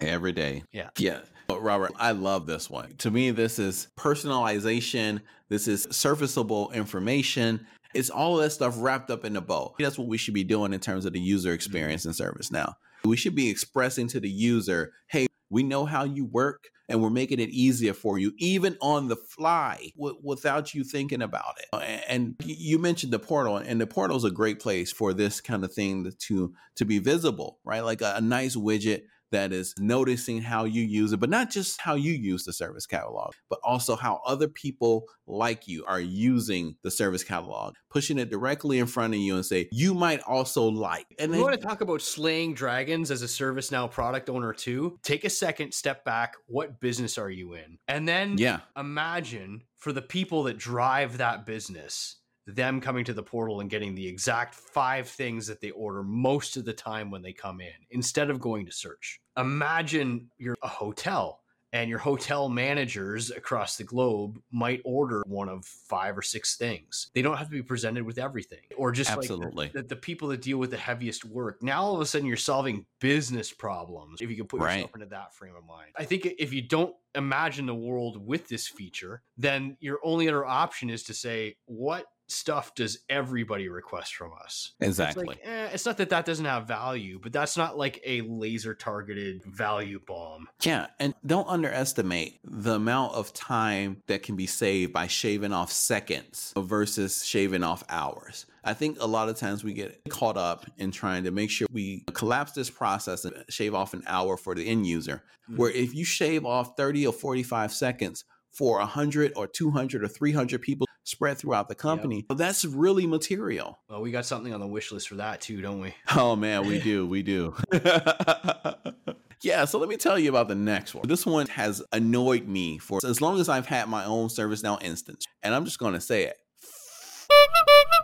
every 0.00 0.32
day 0.32 0.62
yeah 0.72 0.90
yeah 0.98 1.20
but 1.48 1.62
Robert, 1.62 1.92
I 1.96 2.12
love 2.12 2.44
this 2.44 2.68
one. 2.68 2.94
To 2.98 3.10
me, 3.10 3.30
this 3.30 3.58
is 3.58 3.88
personalization. 3.98 5.22
This 5.48 5.66
is 5.66 5.86
surfaceable 5.86 6.72
information. 6.74 7.66
It's 7.94 8.10
all 8.10 8.36
of 8.36 8.44
that 8.44 8.50
stuff 8.50 8.74
wrapped 8.76 9.10
up 9.10 9.24
in 9.24 9.34
a 9.34 9.40
bow. 9.40 9.74
That's 9.78 9.98
what 9.98 10.08
we 10.08 10.18
should 10.18 10.34
be 10.34 10.44
doing 10.44 10.74
in 10.74 10.80
terms 10.80 11.06
of 11.06 11.14
the 11.14 11.20
user 11.20 11.54
experience 11.54 12.04
mm-hmm. 12.04 12.22
and 12.22 12.36
ServiceNow. 12.36 12.74
We 13.04 13.16
should 13.16 13.34
be 13.34 13.48
expressing 13.48 14.08
to 14.08 14.20
the 14.20 14.28
user, 14.28 14.92
hey, 15.08 15.26
we 15.48 15.62
know 15.62 15.86
how 15.86 16.04
you 16.04 16.26
work 16.26 16.64
and 16.88 17.02
we're 17.02 17.10
making 17.10 17.38
it 17.40 17.50
easier 17.50 17.92
for 17.92 18.18
you, 18.18 18.32
even 18.38 18.76
on 18.80 19.08
the 19.08 19.16
fly, 19.16 19.92
w- 19.96 20.18
without 20.22 20.74
you 20.74 20.84
thinking 20.84 21.22
about 21.22 21.56
it. 21.58 22.04
And 22.08 22.34
you 22.44 22.78
mentioned 22.78 23.12
the 23.12 23.18
portal, 23.18 23.56
and 23.58 23.80
the 23.80 23.86
portal 23.86 24.16
is 24.16 24.24
a 24.24 24.30
great 24.30 24.60
place 24.60 24.90
for 24.90 25.12
this 25.12 25.40
kind 25.40 25.64
of 25.64 25.72
thing 25.72 26.10
to 26.18 26.54
to 26.76 26.84
be 26.84 26.98
visible, 26.98 27.58
right? 27.64 27.84
Like 27.84 28.00
a, 28.00 28.14
a 28.16 28.20
nice 28.20 28.56
widget 28.56 29.02
that 29.30 29.52
is 29.52 29.74
noticing 29.78 30.40
how 30.40 30.64
you 30.64 30.82
use 30.82 31.12
it, 31.12 31.20
but 31.20 31.30
not 31.30 31.50
just 31.50 31.80
how 31.80 31.94
you 31.94 32.12
use 32.12 32.44
the 32.44 32.52
service 32.52 32.86
catalog, 32.86 33.32
but 33.48 33.58
also 33.62 33.96
how 33.96 34.20
other 34.26 34.48
people 34.48 35.04
like 35.26 35.68
you 35.68 35.84
are 35.86 36.00
using 36.00 36.76
the 36.82 36.90
service 36.90 37.24
catalog, 37.24 37.74
pushing 37.90 38.18
it 38.18 38.30
directly 38.30 38.78
in 38.78 38.86
front 38.86 39.14
of 39.14 39.20
you 39.20 39.34
and 39.34 39.44
say, 39.44 39.68
you 39.70 39.94
might 39.94 40.20
also 40.20 40.68
like. 40.68 41.06
And 41.18 41.32
then, 41.32 41.40
you 41.40 41.44
want 41.44 41.60
to 41.60 41.66
talk 41.66 41.80
about 41.80 42.02
slaying 42.02 42.54
dragons 42.54 43.10
as 43.10 43.22
a 43.22 43.26
ServiceNow 43.26 43.90
product 43.90 44.30
owner 44.30 44.52
too? 44.52 44.98
Take 45.02 45.24
a 45.24 45.30
second, 45.30 45.72
step 45.72 46.04
back. 46.04 46.34
What 46.46 46.80
business 46.80 47.18
are 47.18 47.30
you 47.30 47.54
in? 47.54 47.78
And 47.86 48.08
then 48.08 48.38
yeah. 48.38 48.60
imagine 48.76 49.62
for 49.78 49.92
the 49.92 50.02
people 50.02 50.44
that 50.44 50.58
drive 50.58 51.18
that 51.18 51.46
business 51.46 52.16
them 52.54 52.80
coming 52.80 53.04
to 53.04 53.12
the 53.12 53.22
portal 53.22 53.60
and 53.60 53.70
getting 53.70 53.94
the 53.94 54.06
exact 54.06 54.54
five 54.54 55.08
things 55.08 55.46
that 55.46 55.60
they 55.60 55.70
order 55.70 56.02
most 56.02 56.56
of 56.56 56.64
the 56.64 56.72
time 56.72 57.10
when 57.10 57.22
they 57.22 57.32
come 57.32 57.60
in 57.60 57.72
instead 57.90 58.30
of 58.30 58.40
going 58.40 58.66
to 58.66 58.72
search. 58.72 59.20
Imagine 59.36 60.30
you're 60.38 60.56
a 60.62 60.68
hotel 60.68 61.40
and 61.72 61.90
your 61.90 61.98
hotel 61.98 62.48
managers 62.48 63.30
across 63.30 63.76
the 63.76 63.84
globe 63.84 64.40
might 64.50 64.80
order 64.84 65.22
one 65.26 65.48
of 65.48 65.64
five 65.64 66.16
or 66.16 66.22
six 66.22 66.56
things. 66.56 67.10
They 67.14 67.22
don't 67.22 67.36
have 67.36 67.48
to 67.48 67.52
be 67.52 67.62
presented 67.62 68.04
with 68.04 68.18
everything, 68.18 68.60
or 68.76 68.90
just 68.90 69.10
absolutely 69.10 69.66
like 69.66 69.72
the, 69.72 69.82
the, 69.82 69.88
the 69.88 69.96
people 69.96 70.28
that 70.28 70.40
deal 70.40 70.58
with 70.58 70.70
the 70.70 70.78
heaviest 70.78 71.24
work. 71.24 71.62
Now 71.62 71.82
all 71.82 71.94
of 71.94 72.00
a 72.00 72.06
sudden 72.06 72.26
you're 72.26 72.36
solving 72.36 72.86
business 73.00 73.52
problems 73.52 74.20
if 74.20 74.30
you 74.30 74.36
can 74.36 74.46
put 74.46 74.60
yourself 74.60 74.90
right. 74.94 74.94
into 74.94 75.06
that 75.10 75.34
frame 75.34 75.54
of 75.56 75.66
mind. 75.66 75.90
I 75.96 76.04
think 76.04 76.26
if 76.38 76.52
you 76.52 76.62
don't 76.62 76.94
imagine 77.14 77.66
the 77.66 77.74
world 77.74 78.24
with 78.26 78.48
this 78.48 78.66
feature, 78.66 79.22
then 79.36 79.76
your 79.80 79.98
only 80.02 80.28
other 80.28 80.46
option 80.46 80.88
is 80.88 81.02
to 81.04 81.14
say 81.14 81.56
what 81.66 82.06
stuff 82.28 82.74
does 82.74 82.98
everybody 83.08 83.68
request 83.68 84.14
from 84.14 84.32
us? 84.42 84.72
Exactly. 84.80 85.22
It's, 85.22 85.28
like, 85.28 85.40
eh, 85.42 85.68
it's, 85.72 85.86
not 85.86 85.96
that 85.96 86.10
that 86.10 86.24
doesn't 86.24 86.44
have 86.44 86.68
value, 86.68 87.18
but 87.22 87.32
that's 87.32 87.56
not 87.56 87.76
like 87.76 88.00
a 88.04 88.20
laser 88.22 88.74
targeted 88.74 89.42
value 89.44 90.00
bomb. 90.06 90.48
Yeah. 90.62 90.86
And 91.00 91.14
don't 91.26 91.48
underestimate 91.48 92.40
the 92.44 92.74
amount 92.74 93.14
of 93.14 93.32
time 93.32 94.02
that 94.06 94.22
can 94.22 94.36
be 94.36 94.46
saved 94.46 94.92
by 94.92 95.06
shaving 95.06 95.52
off 95.52 95.72
seconds 95.72 96.52
versus 96.56 97.24
shaving 97.24 97.62
off 97.62 97.82
hours. 97.88 98.46
I 98.64 98.74
think 98.74 98.98
a 99.00 99.06
lot 99.06 99.28
of 99.28 99.36
times 99.36 99.64
we 99.64 99.72
get 99.72 100.00
caught 100.10 100.36
up 100.36 100.66
in 100.76 100.90
trying 100.90 101.24
to 101.24 101.30
make 101.30 101.50
sure 101.50 101.66
we 101.72 102.04
collapse 102.12 102.52
this 102.52 102.68
process 102.68 103.24
and 103.24 103.34
shave 103.48 103.74
off 103.74 103.94
an 103.94 104.02
hour 104.06 104.36
for 104.36 104.54
the 104.54 104.66
end 104.66 104.86
user. 104.86 105.24
Mm-hmm. 105.48 105.56
Where 105.56 105.70
if 105.70 105.94
you 105.94 106.04
shave 106.04 106.44
off 106.44 106.76
30 106.76 107.06
or 107.06 107.12
45 107.12 107.72
seconds, 107.72 108.24
for 108.50 108.78
100 108.78 109.32
or 109.36 109.46
200 109.46 110.02
or 110.02 110.08
300 110.08 110.60
people 110.60 110.87
spread 111.08 111.38
throughout 111.38 111.68
the 111.68 111.74
company. 111.74 112.26
Yep. 112.28 112.38
That's 112.38 112.64
really 112.64 113.06
material. 113.06 113.78
Well, 113.88 114.02
we 114.02 114.10
got 114.10 114.26
something 114.26 114.52
on 114.52 114.60
the 114.60 114.66
wish 114.66 114.92
list 114.92 115.08
for 115.08 115.16
that 115.16 115.40
too, 115.40 115.60
don't 115.60 115.80
we? 115.80 115.94
Oh 116.16 116.36
man, 116.36 116.66
we 116.66 116.80
do. 116.80 117.06
We 117.06 117.22
do. 117.22 117.54
yeah, 119.42 119.64
so 119.64 119.78
let 119.78 119.88
me 119.88 119.96
tell 119.96 120.18
you 120.18 120.28
about 120.28 120.48
the 120.48 120.54
next 120.54 120.94
one. 120.94 121.06
This 121.06 121.24
one 121.24 121.46
has 121.48 121.82
annoyed 121.92 122.46
me 122.48 122.78
for 122.78 122.98
as 123.04 123.20
long 123.20 123.40
as 123.40 123.48
I've 123.48 123.66
had 123.66 123.88
my 123.88 124.04
own 124.04 124.28
ServiceNow 124.28 124.82
instance. 124.82 125.24
And 125.42 125.54
I'm 125.54 125.64
just 125.64 125.78
going 125.78 125.94
to 125.94 126.00
say 126.00 126.24
it. 126.24 126.36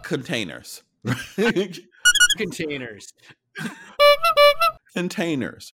Containers. 0.04 0.82
Containers. 2.36 3.12
Containers. 4.94 5.72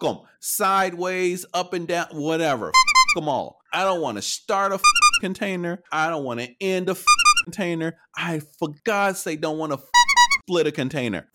Come 0.00 0.22
sideways, 0.40 1.46
up 1.54 1.72
and 1.72 1.86
down, 1.86 2.08
whatever 2.12 2.72
them 3.14 3.28
all. 3.28 3.55
I 3.72 3.84
don't 3.84 4.00
want 4.00 4.16
to 4.16 4.22
start 4.22 4.72
a 4.72 4.80
container. 5.20 5.82
I 5.92 6.08
don't 6.08 6.24
want 6.24 6.40
to 6.40 6.48
end 6.60 6.88
a 6.88 6.96
container. 7.44 7.96
I, 8.16 8.40
for 8.58 8.68
God's 8.84 9.20
sake, 9.20 9.40
don't 9.40 9.58
want 9.58 9.72
to 9.72 9.78
split 10.42 10.66
a 10.66 10.72
container. 10.72 11.28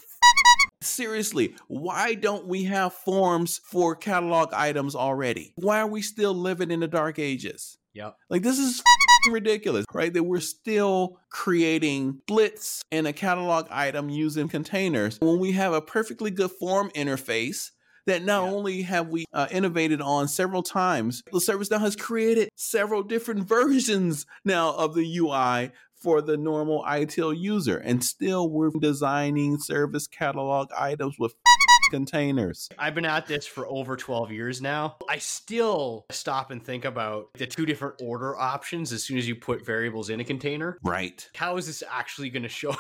Seriously, 0.82 1.56
why 1.68 2.16
don't 2.16 2.48
we 2.48 2.64
have 2.64 2.94
forms 2.94 3.60
for 3.64 3.96
catalog 3.96 4.52
items 4.54 4.96
already? 4.96 5.54
Why 5.56 5.80
are 5.80 5.88
we 5.88 6.02
still 6.02 6.34
living 6.34 6.72
in 6.72 6.80
the 6.80 6.88
dark 6.88 7.20
ages? 7.20 7.78
Yep. 7.94 8.16
Like 8.30 8.42
this 8.42 8.58
is 8.58 8.82
ridiculous, 9.30 9.86
right? 9.94 10.12
That 10.14 10.24
we're 10.24 10.40
still 10.40 11.20
creating 11.30 12.22
splits 12.24 12.82
in 12.90 13.06
a 13.06 13.14
catalog 13.14 13.68
item 13.70 14.10
using 14.10 14.48
containers 14.48 15.20
when 15.20 15.40
we 15.40 15.52
have 15.52 15.74
a 15.74 15.82
perfectly 15.82 16.32
good 16.32 16.52
form 16.52 16.90
interface 16.96 17.70
that 18.08 18.24
not 18.24 18.44
yeah. 18.44 18.52
only 18.52 18.82
have 18.84 19.10
we 19.10 19.26
uh, 19.34 19.48
innovated 19.52 20.02
on 20.02 20.28
several 20.28 20.64
times, 20.64 21.22
the 21.32 21.40
ServiceNow 21.40 21.80
has 21.80 21.96
created 21.96 22.50
several 22.56 23.04
different 23.04 23.44
versions 23.48 24.26
now 24.46 24.74
of 24.74 24.96
the 24.96 25.18
UI 25.18 25.72
for 26.02 26.22
the 26.22 26.36
normal 26.36 26.84
ITIL 26.84 27.38
user. 27.38 27.78
And 27.78 28.04
still, 28.04 28.50
we're 28.50 28.72
designing 28.80 29.58
service 29.60 30.08
catalog 30.08 30.70
items 30.76 31.18
with 31.20 31.36
containers. 31.92 32.68
I've 32.80 32.96
been 32.96 33.06
at 33.06 33.28
this 33.28 33.46
for 33.46 33.68
over 33.68 33.96
12 33.96 34.32
years 34.32 34.62
now. 34.62 34.96
I 35.08 35.20
still 35.20 36.06
stop 36.10 36.50
and 36.50 36.64
think 36.64 36.86
about 36.86 37.30
the 37.38 37.46
two 37.46 37.66
different 37.66 38.02
order 38.02 38.36
options 38.36 38.92
as 38.92 39.04
soon 39.04 39.18
as 39.18 39.28
you 39.28 39.36
put 39.36 39.64
variables 39.64 40.10
in 40.10 40.20
a 40.20 40.24
container. 40.24 40.80
Right. 40.84 41.30
How 41.36 41.58
is 41.58 41.68
this 41.68 41.84
actually 41.90 42.30
going 42.32 42.44
to 42.44 42.50
show? 42.50 42.76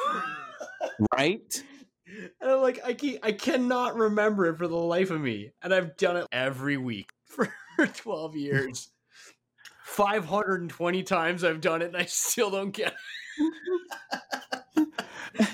right. 1.15 1.63
And 2.41 2.51
I'm 2.51 2.61
like, 2.61 2.79
I 2.83 2.93
can 2.93 3.19
I 3.23 3.31
cannot 3.31 3.95
remember 3.95 4.47
it 4.47 4.57
for 4.57 4.67
the 4.67 4.75
life 4.75 5.11
of 5.11 5.21
me. 5.21 5.51
And 5.61 5.73
I've 5.73 5.97
done 5.97 6.17
it 6.17 6.27
every 6.31 6.77
week 6.77 7.11
for 7.25 7.49
12 7.77 8.35
years. 8.35 8.89
520 9.85 11.03
times 11.03 11.43
I've 11.43 11.59
done 11.61 11.81
it 11.81 11.87
and 11.87 11.97
I 11.97 12.05
still 12.05 12.49
don't 12.49 12.71
get 12.71 12.93
it. 12.93 14.87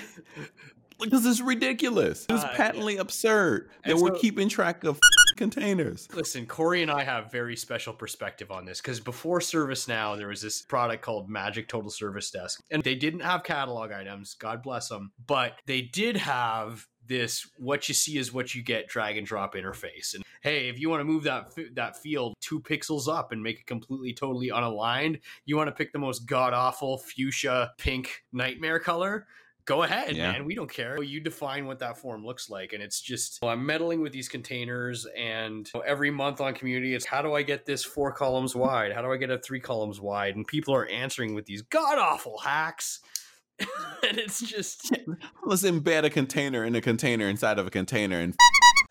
because 1.00 1.26
it's 1.26 1.40
ridiculous. 1.40 2.26
It's 2.28 2.44
uh, 2.44 2.52
patently 2.54 2.98
absurd 2.98 3.70
that 3.84 3.96
we're 3.96 4.12
keeping 4.12 4.48
track 4.48 4.84
of 4.84 5.00
containers. 5.38 6.08
Listen, 6.12 6.44
Corey 6.44 6.82
and 6.82 6.90
I 6.90 7.04
have 7.04 7.32
very 7.32 7.56
special 7.56 7.94
perspective 7.94 8.50
on 8.50 8.66
this 8.66 8.82
because 8.82 9.00
before 9.00 9.38
ServiceNow, 9.38 10.18
there 10.18 10.28
was 10.28 10.42
this 10.42 10.60
product 10.60 11.02
called 11.02 11.30
Magic 11.30 11.68
Total 11.68 11.90
Service 11.90 12.30
Desk, 12.30 12.60
and 12.70 12.82
they 12.82 12.94
didn't 12.94 13.20
have 13.20 13.44
catalog 13.44 13.92
items. 13.92 14.34
God 14.34 14.62
bless 14.62 14.88
them, 14.88 15.12
but 15.26 15.54
they 15.66 15.80
did 15.80 16.16
have 16.16 16.86
this 17.06 17.48
what 17.56 17.88
you 17.88 17.94
see 17.94 18.18
is 18.18 18.34
what 18.34 18.54
you 18.54 18.62
get 18.62 18.86
drag 18.86 19.16
and 19.16 19.26
drop 19.26 19.54
interface 19.54 20.14
and 20.14 20.22
hey 20.42 20.68
if 20.68 20.78
you 20.78 20.90
want 20.90 21.00
to 21.00 21.04
move 21.04 21.22
that 21.22 21.50
that 21.72 21.96
field 21.96 22.34
two 22.40 22.60
pixels 22.60 23.08
up 23.08 23.32
and 23.32 23.42
make 23.42 23.60
it 23.60 23.66
completely 23.66 24.12
totally 24.12 24.50
unaligned 24.50 25.18
you 25.46 25.56
want 25.56 25.68
to 25.68 25.72
pick 25.72 25.90
the 25.92 25.98
most 25.98 26.26
god 26.26 26.52
awful 26.52 26.98
fuchsia 26.98 27.72
pink 27.78 28.24
nightmare 28.30 28.78
color 28.78 29.26
go 29.68 29.82
ahead, 29.82 30.16
yeah. 30.16 30.32
man. 30.32 30.46
We 30.46 30.54
don't 30.54 30.70
care. 30.70 31.02
You 31.02 31.20
define 31.20 31.66
what 31.66 31.78
that 31.80 31.98
form 31.98 32.24
looks 32.24 32.48
like. 32.48 32.72
And 32.72 32.82
it's 32.82 33.02
just, 33.02 33.38
well, 33.42 33.50
I'm 33.50 33.66
meddling 33.66 34.00
with 34.00 34.12
these 34.12 34.26
containers. 34.26 35.06
And 35.16 35.70
every 35.86 36.10
month 36.10 36.40
on 36.40 36.54
community, 36.54 36.94
it's 36.94 37.04
how 37.04 37.20
do 37.20 37.34
I 37.34 37.42
get 37.42 37.66
this 37.66 37.84
four 37.84 38.10
columns 38.10 38.56
wide? 38.56 38.94
How 38.94 39.02
do 39.02 39.12
I 39.12 39.18
get 39.18 39.28
it 39.28 39.44
three 39.44 39.60
columns 39.60 40.00
wide? 40.00 40.36
And 40.36 40.46
people 40.46 40.74
are 40.74 40.86
answering 40.86 41.34
with 41.34 41.44
these 41.44 41.60
god 41.60 41.98
awful 41.98 42.38
hacks. 42.38 43.00
and 43.60 44.18
it's 44.18 44.40
just 44.40 44.96
let's 45.44 45.64
embed 45.64 46.04
a 46.04 46.10
container 46.10 46.64
in 46.64 46.74
a 46.74 46.80
container 46.80 47.28
inside 47.28 47.58
of 47.58 47.66
a 47.66 47.70
container 47.70 48.18
and 48.20 48.36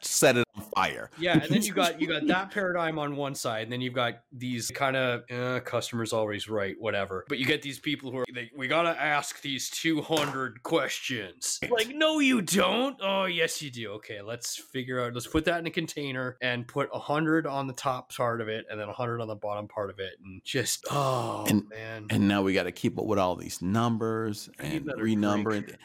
set 0.01 0.38
it 0.38 0.47
fire. 0.77 1.10
Yeah, 1.19 1.34
and 1.34 1.51
then 1.51 1.62
you 1.62 1.74
got 1.74 2.00
you 2.00 2.07
got 2.07 2.25
that 2.27 2.51
paradigm 2.51 3.00
on 3.00 3.15
one 3.15 3.36
side, 3.36 3.63
and 3.63 3.72
then 3.72 3.81
you've 3.81 3.93
got 3.93 4.19
these 4.31 4.69
kind 4.72 4.96
of 4.96 5.24
eh, 5.29 5.60
customers 5.62 6.13
always 6.13 6.48
right, 6.48 6.75
whatever. 6.79 7.25
But 7.27 7.39
you 7.39 7.46
get 7.46 7.62
these 7.62 7.79
people 7.79 8.12
who 8.12 8.19
are 8.19 8.25
they, 8.34 8.51
we 8.55 8.67
gotta 8.67 8.89
ask 8.89 9.41
these 9.41 9.69
two 9.69 10.01
hundred 10.01 10.63
questions. 10.63 11.60
Like, 11.69 11.96
no, 11.96 12.19
you 12.19 12.41
don't. 12.41 12.98
Oh, 13.01 13.25
yes, 13.25 13.62
you 13.62 13.69
do. 13.69 13.91
Okay, 13.93 14.22
let's 14.22 14.57
figure 14.57 15.03
out. 15.03 15.13
Let's 15.13 15.27
put 15.27 15.46
that 15.46 15.60
in 15.60 15.67
a 15.67 15.72
container 15.72 16.38
and 16.41 16.67
put 16.67 16.89
hundred 16.93 17.46
on 17.46 17.67
the 17.67 17.74
top 17.74 18.13
part 18.13 18.41
of 18.41 18.48
it, 18.48 18.65
and 18.69 18.79
then 18.79 18.88
hundred 18.89 19.22
on 19.22 19.27
the 19.27 19.36
bottom 19.36 19.67
part 19.67 19.89
of 19.89 20.00
it, 20.00 20.13
and 20.24 20.41
just 20.43 20.86
oh 20.91 21.46
and, 21.48 21.67
man. 21.69 22.07
And 22.10 22.27
now 22.27 22.41
we 22.41 22.53
got 22.53 22.63
to 22.63 22.72
keep 22.72 22.98
up 22.98 23.05
with 23.05 23.19
all 23.19 23.36
these 23.36 23.62
numbers 23.62 24.50
and 24.60 24.86
renumber 24.86 25.57
it 25.57 25.77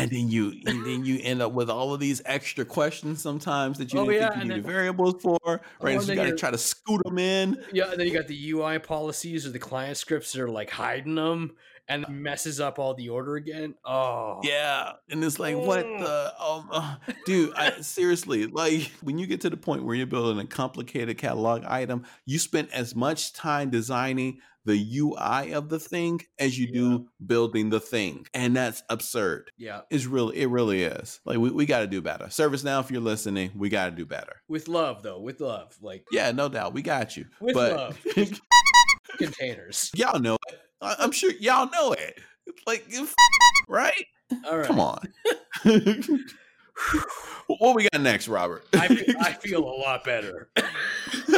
and 0.00 0.10
then 0.10 0.28
you 0.28 0.54
and 0.66 0.84
then 0.84 1.04
you 1.04 1.18
end 1.22 1.42
up 1.42 1.52
with 1.52 1.70
all 1.70 1.92
of 1.94 2.00
these 2.00 2.22
extra 2.24 2.64
questions 2.64 3.22
sometimes 3.22 3.78
that 3.78 3.92
you 3.92 4.00
oh, 4.00 4.04
didn't 4.04 4.20
yeah, 4.20 4.28
think 4.30 4.42
you 4.42 4.48
needed 4.48 4.64
then, 4.64 4.72
variables 4.72 5.22
for, 5.22 5.38
right? 5.80 5.96
Oh, 5.96 6.00
so 6.00 6.12
you 6.12 6.16
got 6.16 6.24
to 6.24 6.36
try 6.36 6.50
to 6.50 6.58
scoot 6.58 7.02
them 7.04 7.18
in. 7.18 7.62
Yeah, 7.72 7.90
and 7.90 8.00
then 8.00 8.06
you 8.06 8.12
got 8.12 8.28
the 8.28 8.50
UI 8.50 8.78
policies 8.78 9.46
or 9.46 9.50
the 9.50 9.58
client 9.58 9.96
scripts 9.96 10.32
that 10.32 10.42
are 10.42 10.48
like 10.48 10.70
hiding 10.70 11.14
them 11.14 11.56
and 11.90 12.08
messes 12.08 12.60
up 12.60 12.78
all 12.78 12.94
the 12.94 13.08
order 13.08 13.36
again. 13.36 13.74
Oh, 13.84 14.40
yeah, 14.42 14.92
and 15.10 15.22
it's 15.22 15.38
like, 15.38 15.56
what 15.56 15.82
the, 15.82 16.32
oh, 16.38 16.66
uh, 16.70 16.96
dude? 17.26 17.52
I, 17.54 17.80
seriously, 17.80 18.46
like 18.46 18.90
when 19.02 19.18
you 19.18 19.26
get 19.26 19.40
to 19.42 19.50
the 19.50 19.56
point 19.56 19.84
where 19.84 19.94
you're 19.94 20.06
building 20.06 20.38
a 20.42 20.46
complicated 20.46 21.18
catalog 21.18 21.64
item, 21.64 22.06
you 22.24 22.38
spend 22.38 22.72
as 22.72 22.94
much 22.94 23.32
time 23.32 23.70
designing 23.70 24.38
the 24.64 24.98
UI 24.98 25.52
of 25.52 25.68
the 25.68 25.80
thing 25.80 26.20
as 26.38 26.58
you 26.58 26.66
yeah. 26.66 26.72
do 26.72 27.08
building 27.24 27.70
the 27.70 27.80
thing. 27.80 28.26
And 28.34 28.54
that's 28.54 28.82
absurd. 28.88 29.50
Yeah. 29.56 29.80
It's 29.90 30.06
really 30.06 30.36
it 30.36 30.48
really 30.48 30.82
is. 30.82 31.20
Like 31.24 31.38
we, 31.38 31.50
we 31.50 31.66
gotta 31.66 31.86
do 31.86 32.02
better. 32.02 32.26
ServiceNow, 32.26 32.80
if 32.80 32.90
you're 32.90 33.00
listening, 33.00 33.52
we 33.56 33.68
gotta 33.70 33.92
do 33.92 34.04
better. 34.04 34.36
With 34.48 34.68
love 34.68 35.02
though, 35.02 35.20
with 35.20 35.40
love. 35.40 35.76
Like 35.80 36.04
Yeah, 36.12 36.30
no 36.32 36.48
doubt. 36.48 36.74
We 36.74 36.82
got 36.82 37.16
you. 37.16 37.24
With 37.40 37.54
but, 37.54 37.72
love. 37.74 38.06
containers. 39.18 39.90
Y'all 39.94 40.20
know 40.20 40.36
it. 40.48 40.58
I'm 40.82 41.12
sure 41.12 41.32
y'all 41.40 41.70
know 41.70 41.92
it. 41.92 42.18
Like 42.66 42.86
right? 43.68 44.06
All 44.46 44.58
right. 44.58 44.66
Come 44.66 44.80
on. 44.80 45.12
what 47.46 47.74
we 47.74 47.88
got 47.92 48.00
next, 48.00 48.28
Robert? 48.28 48.64
I, 48.72 48.88
feel, 48.88 49.14
I 49.20 49.32
feel 49.32 49.64
a 49.64 49.76
lot 49.76 50.04
better. 50.04 50.50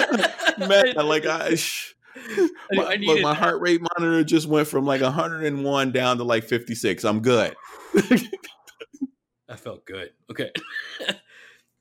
Man, 0.59 0.95
like 0.97 1.27
I, 1.27 1.57
my, 2.73 2.85
I 2.85 2.97
look, 2.97 3.21
my 3.21 3.35
heart 3.35 3.61
rate 3.61 3.81
monitor 3.81 4.25
just 4.25 4.47
went 4.47 4.69
from 4.69 4.85
like 4.85 5.01
101 5.01 5.93
down 5.93 6.19
to 6.19 6.25
like 6.25 6.45
56. 6.45 7.05
I'm 7.05 7.21
good. 7.21 7.55
I 9.49 9.57
felt 9.57 9.85
good. 9.85 10.11
Okay. 10.31 10.51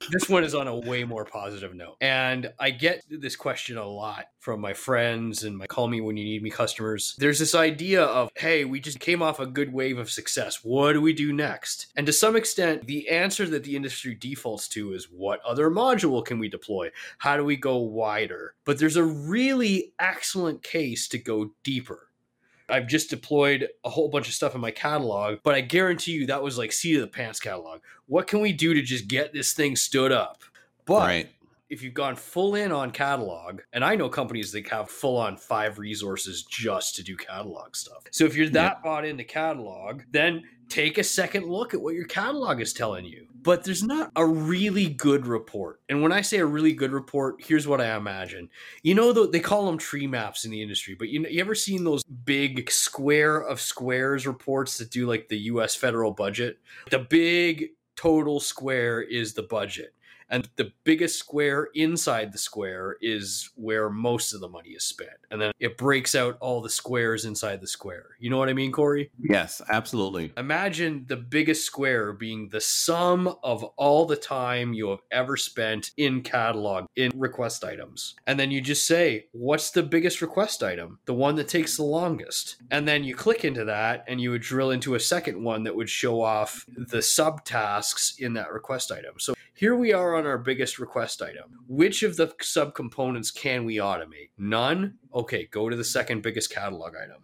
This 0.10 0.29
one 0.29 0.43
is 0.43 0.55
on 0.55 0.67
a 0.67 0.75
way 0.75 1.03
more 1.03 1.25
positive 1.25 1.74
note. 1.74 1.98
And 2.01 2.51
I 2.60 2.72
get 2.72 3.03
this 3.10 3.36
question 3.36 3.77
a 3.77 3.86
lot 3.86 4.25
from 4.39 4.60
my 4.60 4.74
friends 4.74 5.43
and 5.43 5.58
my 5.58 5.67
call 5.67 5.88
me 5.88 6.01
when 6.01 6.17
you 6.17 6.24
need 6.24 6.43
me 6.43 6.50
customers. 6.50 7.15
There's 7.20 7.39
this 7.39 7.55
idea 7.55 8.03
of, 8.03 8.31
hey, 8.36 8.65
we 8.65 8.79
just 8.79 9.00
came 9.00 9.22
off 9.22 9.39
a 9.39 9.46
good 9.46 9.72
wave 9.72 9.98
of 9.98 10.12
success. 10.12 10.63
What 10.63 10.93
do 10.93 11.01
we 11.01 11.13
do 11.13 11.31
next? 11.31 11.88
And 11.96 12.05
to 12.08 12.13
some 12.13 12.36
extent, 12.36 12.88
the 12.88 13.10
answer 13.10 13.48
that 13.48 13.63
the 13.63 13.75
industry 13.75 14.15
defaults 14.15 14.67
to 14.70 14.93
is 14.93 15.05
what 15.12 15.41
other 15.46 15.70
module 15.70 16.25
can 16.25 16.39
we 16.39 16.50
deploy? 16.50 16.89
How 17.20 17.38
do 17.38 17.43
we 17.43 17.55
go 17.55 17.77
wider? 17.77 18.55
But 18.65 18.79
there's 18.79 18.98
a 18.98 19.03
really 19.03 19.93
excellent 20.00 20.63
case 20.63 21.08
to 21.10 21.17
go 21.17 21.51
deeper. 21.63 22.08
I've 22.72 22.88
just 22.88 23.10
deployed 23.10 23.68
a 23.84 23.90
whole 23.90 24.10
bunch 24.10 24.28
of 24.28 24.34
stuff 24.34 24.56
in 24.56 24.62
my 24.62 24.72
catalog, 24.72 25.40
but 25.44 25.56
I 25.56 25.62
guarantee 25.62 26.13
you 26.13 26.25
that 26.28 26.42
was 26.42 26.58
like 26.58 26.72
seat 26.72 26.96
of 26.96 27.01
the 27.01 27.08
pants 27.08 27.40
catalog. 27.40 27.82
What 28.08 28.28
can 28.28 28.40
we 28.40 28.54
do 28.54 28.74
to 28.74 28.82
just 28.82 29.08
get 29.08 29.34
this 29.34 29.54
thing 29.54 29.75
stood 29.75 30.12
up? 30.12 30.42
But 30.86 31.00
right. 31.00 31.30
If 31.72 31.82
you've 31.82 31.94
gone 31.94 32.16
full 32.16 32.56
in 32.56 32.72
on 32.72 32.92
catalog, 32.92 33.62
and 33.74 33.84
I 33.84 33.96
know 33.96 34.10
companies 34.10 34.51
that 34.51 34.68
have 34.70 34.90
full 34.90 35.18
on 35.18 35.38
five 35.38 35.80
resources 35.80 36.44
just 36.44 36.96
to 36.98 37.04
do 37.04 37.16
catalog 37.16 37.75
stuff. 37.75 38.04
So 38.12 38.25
if 38.25 38.36
you're 38.36 38.50
that 38.50 38.74
yep. 38.74 38.84
bought 38.84 39.06
into 39.06 39.24
catalog, 39.24 40.04
then 40.12 40.44
take 40.70 40.98
a 40.98 41.04
second 41.04 41.48
look 41.48 41.74
at 41.74 41.82
what 41.82 41.96
your 41.96 42.06
catalog 42.06 42.62
is 42.62 42.74
telling 42.74 43.06
you 43.06 43.28
but 43.44 43.63
there's 43.63 43.84
not 43.84 44.12
a 44.16 44.25
really 44.25 44.88
good 44.88 45.25
report. 45.25 45.82
And 45.90 46.01
when 46.01 46.12
I 46.12 46.22
say 46.22 46.38
a 46.38 46.46
really 46.46 46.74
good 46.74 46.92
report, 46.92 47.38
here's 47.40 47.68
what 47.68 47.82
I 47.82 47.96
imagine. 47.96 48.50
You 48.84 48.96
know, 48.96 49.12
they 49.25 49.40
call 49.40 49.66
them 49.66 49.78
tree 49.78 50.08
maps 50.08 50.46
in 50.46 50.51
the 50.51 50.62
industry, 50.62 50.96
but 50.98 51.10
you, 51.10 51.25
you 51.28 51.42
ever 51.42 51.56
seen 51.56 51.84
those 51.84 52.04
big 52.04 52.70
square 52.70 53.38
of 53.38 53.60
squares 53.60 54.28
reports 54.28 54.78
that 54.78 54.92
do 54.92 55.08
like 55.08 55.28
the 55.28 55.40
US 55.40 55.75
federal 55.75 56.12
budget? 56.12 56.60
The 56.90 57.00
big 57.00 57.70
total 57.96 58.40
square 58.40 59.01
is 59.01 59.34
the 59.34 59.44
budget 59.44 59.94
and 60.32 60.50
the 60.56 60.72
biggest 60.86 61.20
square 61.20 61.68
inside 61.76 62.32
the 62.32 62.38
square 62.38 62.96
is 63.02 63.50
where 63.56 63.90
most 63.90 64.34
of 64.34 64.40
the 64.40 64.48
money 64.48 64.70
is 64.70 64.86
spent. 64.86 65.10
And 65.30 65.42
then 65.42 65.52
it 65.60 65.78
breaks 65.78 66.16
out 66.16 66.38
all 66.40 66.62
the 66.62 66.70
squares 66.70 67.26
inside 67.26 67.62
the 67.62 67.68
square. 67.68 68.12
You 68.20 68.30
know 68.30 68.38
what 68.38 68.50
i 68.50 68.54
mean 68.54 68.72
corey? 68.72 69.12
Yes 69.20 69.62
absolutely. 69.70 70.32
Imagine 70.38 71.06
the 71.08 71.18
biggest 71.18 71.66
square 71.66 72.14
being 72.14 72.50
the 72.50 72.62
sum 72.62 73.36
of 73.44 73.64
all 73.76 74.06
the 74.06 74.16
time 74.16 74.74
you 74.74 74.90
have 74.90 75.02
ever 75.12 75.36
spent 75.36 75.92
in 75.98 76.22
catalog 76.22 76.86
in 76.96 77.12
request 77.16 77.64
items. 77.64 78.16
And 78.26 78.40
then 78.40 78.52
you 78.52 78.62
just 78.62 78.88
say 78.88 79.26
what's 79.34 79.72
the 79.72 79.84
biggest 79.84 80.22
request 80.22 80.64
item? 80.64 81.00
The 81.06 81.14
one 81.14 81.36
that 81.36 81.50
takes 81.50 81.76
the 81.76 81.84
longest. 81.84 82.56
And 82.72 82.88
then 82.88 83.04
you 83.04 83.16
click 83.16 83.44
into 83.44 83.66
that 83.66 84.06
and 84.08 84.22
you 84.22 84.32
would 84.32 84.42
drill 84.42 84.72
into 84.72 84.96
a 84.96 85.00
second 85.00 85.44
one 85.44 85.64
that 85.64 85.76
would 85.76 85.90
show 85.90 86.22
off 86.22 86.66
the 86.68 87.00
subtasks 87.00 88.18
in 88.18 88.34
that 88.34 88.52
request 88.54 88.92
item. 88.92 89.16
So 89.20 89.34
here 89.62 89.76
we 89.76 89.94
are 89.94 90.16
on 90.16 90.21
our 90.25 90.38
biggest 90.38 90.80
request 90.80 91.22
item. 91.22 91.60
Which 91.68 92.04
of 92.04 92.18
the 92.18 92.28
subcomponents 92.28 93.34
can 93.34 93.66
we 93.66 93.78
automate? 93.78 94.32
None? 94.38 94.96
Okay, 95.13 95.48
go 95.51 95.70
to 95.70 95.75
the 95.75 95.84
second 95.84 96.22
biggest 96.22 96.51
catalog 96.51 96.94
item. 96.96 97.24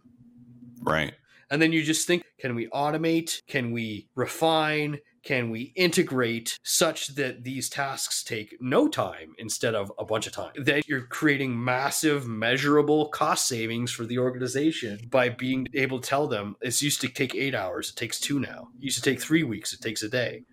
Right. 0.82 1.14
And 1.50 1.62
then 1.62 1.72
you 1.72 1.84
just 1.84 2.08
think 2.08 2.24
can 2.40 2.56
we 2.56 2.68
automate? 2.68 3.42
Can 3.48 3.72
we 3.72 4.10
refine? 4.16 5.00
Can 5.24 5.50
we 5.50 5.74
integrate 5.76 6.58
such 6.64 7.16
that 7.16 7.44
these 7.44 7.70
tasks 7.70 8.24
take 8.24 8.56
no 8.62 8.88
time 8.88 9.34
instead 9.38 9.76
of 9.76 9.92
a 10.00 10.06
bunch 10.06 10.28
of 10.28 10.34
time? 10.34 10.52
That 10.58 10.88
you're 10.88 11.08
creating 11.08 11.62
massive, 11.62 12.28
measurable 12.28 13.10
cost 13.10 13.48
savings 13.48 13.92
for 13.92 14.06
the 14.06 14.20
organization 14.20 15.00
by 15.10 15.30
being 15.30 15.68
able 15.74 16.00
to 16.00 16.08
tell 16.08 16.28
them 16.28 16.56
it 16.62 16.82
used 16.82 17.02
to 17.02 17.10
take 17.10 17.36
eight 17.36 17.56
hours, 17.56 17.90
it 17.90 17.98
takes 17.98 18.22
two 18.22 18.40
now. 18.40 18.70
It 18.78 18.86
used 18.86 19.04
to 19.04 19.10
take 19.10 19.20
three 19.20 19.44
weeks, 19.44 19.74
it 19.74 19.82
takes 19.82 20.04
a 20.04 20.08
day. 20.08 20.44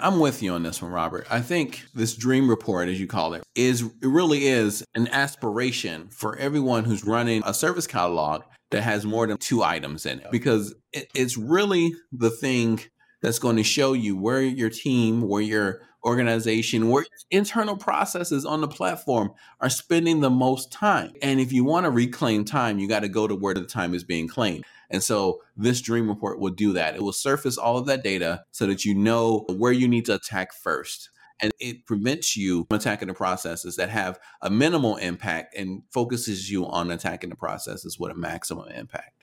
I'm 0.00 0.20
with 0.20 0.42
you 0.42 0.52
on 0.52 0.62
this 0.62 0.80
one, 0.80 0.92
Robert. 0.92 1.26
I 1.30 1.40
think 1.40 1.84
this 1.94 2.14
dream 2.14 2.48
report, 2.48 2.88
as 2.88 3.00
you 3.00 3.06
call 3.06 3.34
it, 3.34 3.44
is 3.54 3.82
it 3.82 3.92
really 4.02 4.46
is 4.46 4.84
an 4.94 5.08
aspiration 5.08 6.08
for 6.08 6.36
everyone 6.36 6.84
who's 6.84 7.04
running 7.04 7.42
a 7.44 7.52
service 7.54 7.86
catalog 7.86 8.42
that 8.70 8.82
has 8.82 9.04
more 9.04 9.26
than 9.26 9.38
two 9.38 9.62
items 9.62 10.06
in 10.06 10.20
it, 10.20 10.30
because 10.30 10.74
it, 10.92 11.10
it's 11.14 11.36
really 11.36 11.94
the 12.12 12.30
thing 12.30 12.80
that's 13.22 13.38
going 13.38 13.56
to 13.56 13.64
show 13.64 13.94
you 13.94 14.16
where 14.16 14.42
your 14.42 14.70
team, 14.70 15.22
where 15.22 15.42
your 15.42 15.80
organization, 16.04 16.88
where 16.88 17.06
internal 17.30 17.76
processes 17.76 18.44
on 18.44 18.60
the 18.60 18.68
platform 18.68 19.32
are 19.60 19.70
spending 19.70 20.20
the 20.20 20.30
most 20.30 20.72
time. 20.72 21.12
And 21.22 21.40
if 21.40 21.52
you 21.52 21.64
want 21.64 21.84
to 21.84 21.90
reclaim 21.90 22.44
time, 22.44 22.78
you 22.78 22.88
got 22.88 23.00
to 23.00 23.08
go 23.08 23.26
to 23.26 23.34
where 23.34 23.54
the 23.54 23.64
time 23.64 23.94
is 23.94 24.04
being 24.04 24.28
claimed. 24.28 24.64
And 24.90 25.02
so 25.02 25.42
this 25.56 25.80
dream 25.80 26.08
report 26.08 26.40
will 26.40 26.50
do 26.50 26.72
that. 26.72 26.94
It 26.94 27.02
will 27.02 27.12
surface 27.12 27.58
all 27.58 27.76
of 27.76 27.86
that 27.86 28.02
data 28.02 28.44
so 28.52 28.66
that 28.66 28.84
you 28.84 28.94
know 28.94 29.44
where 29.50 29.72
you 29.72 29.88
need 29.88 30.06
to 30.06 30.14
attack 30.14 30.52
first. 30.52 31.10
And 31.40 31.52
it 31.60 31.86
prevents 31.86 32.36
you 32.36 32.64
from 32.68 32.78
attacking 32.78 33.08
the 33.08 33.14
processes 33.14 33.76
that 33.76 33.90
have 33.90 34.18
a 34.42 34.50
minimal 34.50 34.96
impact 34.96 35.54
and 35.56 35.82
focuses 35.92 36.50
you 36.50 36.66
on 36.66 36.90
attacking 36.90 37.30
the 37.30 37.36
processes 37.36 37.98
with 37.98 38.10
a 38.10 38.16
maximum 38.16 38.68
impact. 38.70 39.17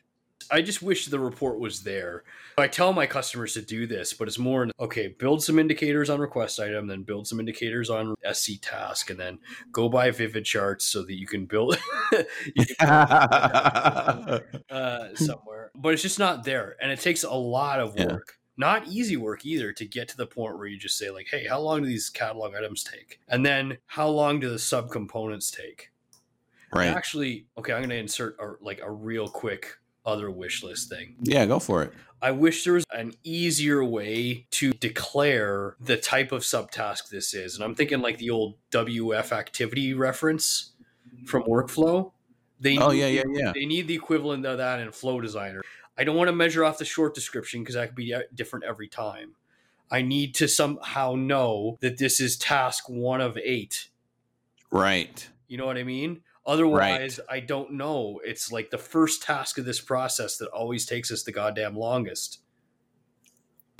I 0.51 0.61
just 0.61 0.81
wish 0.81 1.05
the 1.07 1.19
report 1.19 1.59
was 1.59 1.83
there. 1.83 2.23
I 2.57 2.67
tell 2.67 2.93
my 2.93 3.05
customers 3.05 3.53
to 3.55 3.61
do 3.61 3.85
this, 3.85 4.13
but 4.13 4.27
it's 4.27 4.39
more 4.39 4.67
okay, 4.79 5.07
build 5.07 5.43
some 5.43 5.59
indicators 5.59 6.09
on 6.09 6.19
request 6.19 6.59
item, 6.59 6.87
then 6.87 7.03
build 7.03 7.27
some 7.27 7.39
indicators 7.39 7.89
on 7.89 8.15
SC 8.31 8.61
task, 8.61 9.09
and 9.09 9.19
then 9.19 9.39
go 9.71 9.89
buy 9.89 10.11
VividCharts 10.11 10.83
so 10.83 11.03
that 11.03 11.15
you 11.15 11.27
can 11.27 11.45
build, 11.45 11.77
you 12.55 12.65
can 12.79 12.87
uh, 14.69 15.15
somewhere. 15.15 15.71
But 15.75 15.93
it's 15.93 16.01
just 16.01 16.19
not 16.19 16.43
there. 16.43 16.75
And 16.81 16.91
it 16.91 16.99
takes 17.01 17.23
a 17.23 17.33
lot 17.33 17.79
of 17.79 17.95
work. 17.95 18.37
Yeah. 18.37 18.41
Not 18.57 18.87
easy 18.87 19.17
work 19.17 19.45
either 19.45 19.73
to 19.73 19.85
get 19.85 20.07
to 20.09 20.17
the 20.17 20.25
point 20.25 20.57
where 20.57 20.67
you 20.67 20.79
just 20.79 20.97
say, 20.97 21.09
like, 21.09 21.27
hey, 21.29 21.45
how 21.45 21.59
long 21.59 21.81
do 21.81 21.87
these 21.87 22.09
catalog 22.09 22.55
items 22.55 22.83
take? 22.83 23.19
And 23.27 23.45
then 23.45 23.79
how 23.85 24.07
long 24.07 24.39
do 24.39 24.49
the 24.49 24.55
subcomponents 24.55 25.53
take? 25.53 25.91
Right. 26.73 26.87
Actually, 26.87 27.47
okay, 27.57 27.73
I'm 27.73 27.79
going 27.79 27.89
to 27.89 27.97
insert 27.97 28.37
a, 28.39 28.53
like 28.63 28.79
a 28.81 28.89
real 28.89 29.27
quick 29.27 29.77
other 30.05 30.29
wish 30.29 30.63
list 30.63 30.89
thing. 30.89 31.15
Yeah, 31.21 31.45
go 31.45 31.59
for 31.59 31.83
it. 31.83 31.93
I 32.21 32.31
wish 32.31 32.63
there 32.63 32.73
was 32.73 32.85
an 32.91 33.13
easier 33.23 33.83
way 33.83 34.47
to 34.51 34.71
declare 34.73 35.75
the 35.79 35.97
type 35.97 36.31
of 36.31 36.41
subtask 36.41 37.09
this 37.09 37.33
is. 37.33 37.55
And 37.55 37.63
I'm 37.63 37.75
thinking 37.75 38.01
like 38.01 38.17
the 38.17 38.29
old 38.29 38.55
WF 38.71 39.31
activity 39.31 39.93
reference 39.93 40.71
from 41.25 41.43
workflow. 41.43 42.11
They 42.59 42.77
oh, 42.77 42.91
need, 42.91 42.99
yeah, 42.99 43.07
yeah, 43.07 43.23
yeah. 43.29 43.51
They 43.53 43.65
need 43.65 43.87
the 43.87 43.95
equivalent 43.95 44.45
of 44.45 44.57
that 44.59 44.79
in 44.79 44.91
Flow 44.91 45.19
Designer. 45.19 45.61
I 45.97 46.03
don't 46.03 46.15
want 46.15 46.29
to 46.29 46.35
measure 46.35 46.63
off 46.63 46.77
the 46.77 46.85
short 46.85 47.13
description 47.13 47.61
because 47.61 47.75
that 47.75 47.87
could 47.87 47.95
be 47.95 48.13
uh, 48.13 48.21
different 48.33 48.65
every 48.65 48.87
time. 48.87 49.35
I 49.91 50.01
need 50.01 50.33
to 50.35 50.47
somehow 50.47 51.15
know 51.15 51.77
that 51.81 51.97
this 51.97 52.19
is 52.19 52.37
task 52.37 52.89
one 52.89 53.21
of 53.21 53.37
eight. 53.37 53.89
Right. 54.71 55.29
You 55.47 55.57
know 55.57 55.65
what 55.65 55.77
I 55.77 55.83
mean? 55.83 56.21
Otherwise, 56.45 57.19
right. 57.19 57.37
I 57.37 57.39
don't 57.39 57.73
know. 57.73 58.19
It's 58.23 58.51
like 58.51 58.69
the 58.69 58.77
first 58.77 59.23
task 59.23 59.57
of 59.57 59.65
this 59.65 59.81
process 59.81 60.37
that 60.37 60.49
always 60.49 60.85
takes 60.85 61.11
us 61.11 61.23
the 61.23 61.31
goddamn 61.31 61.75
longest. 61.75 62.39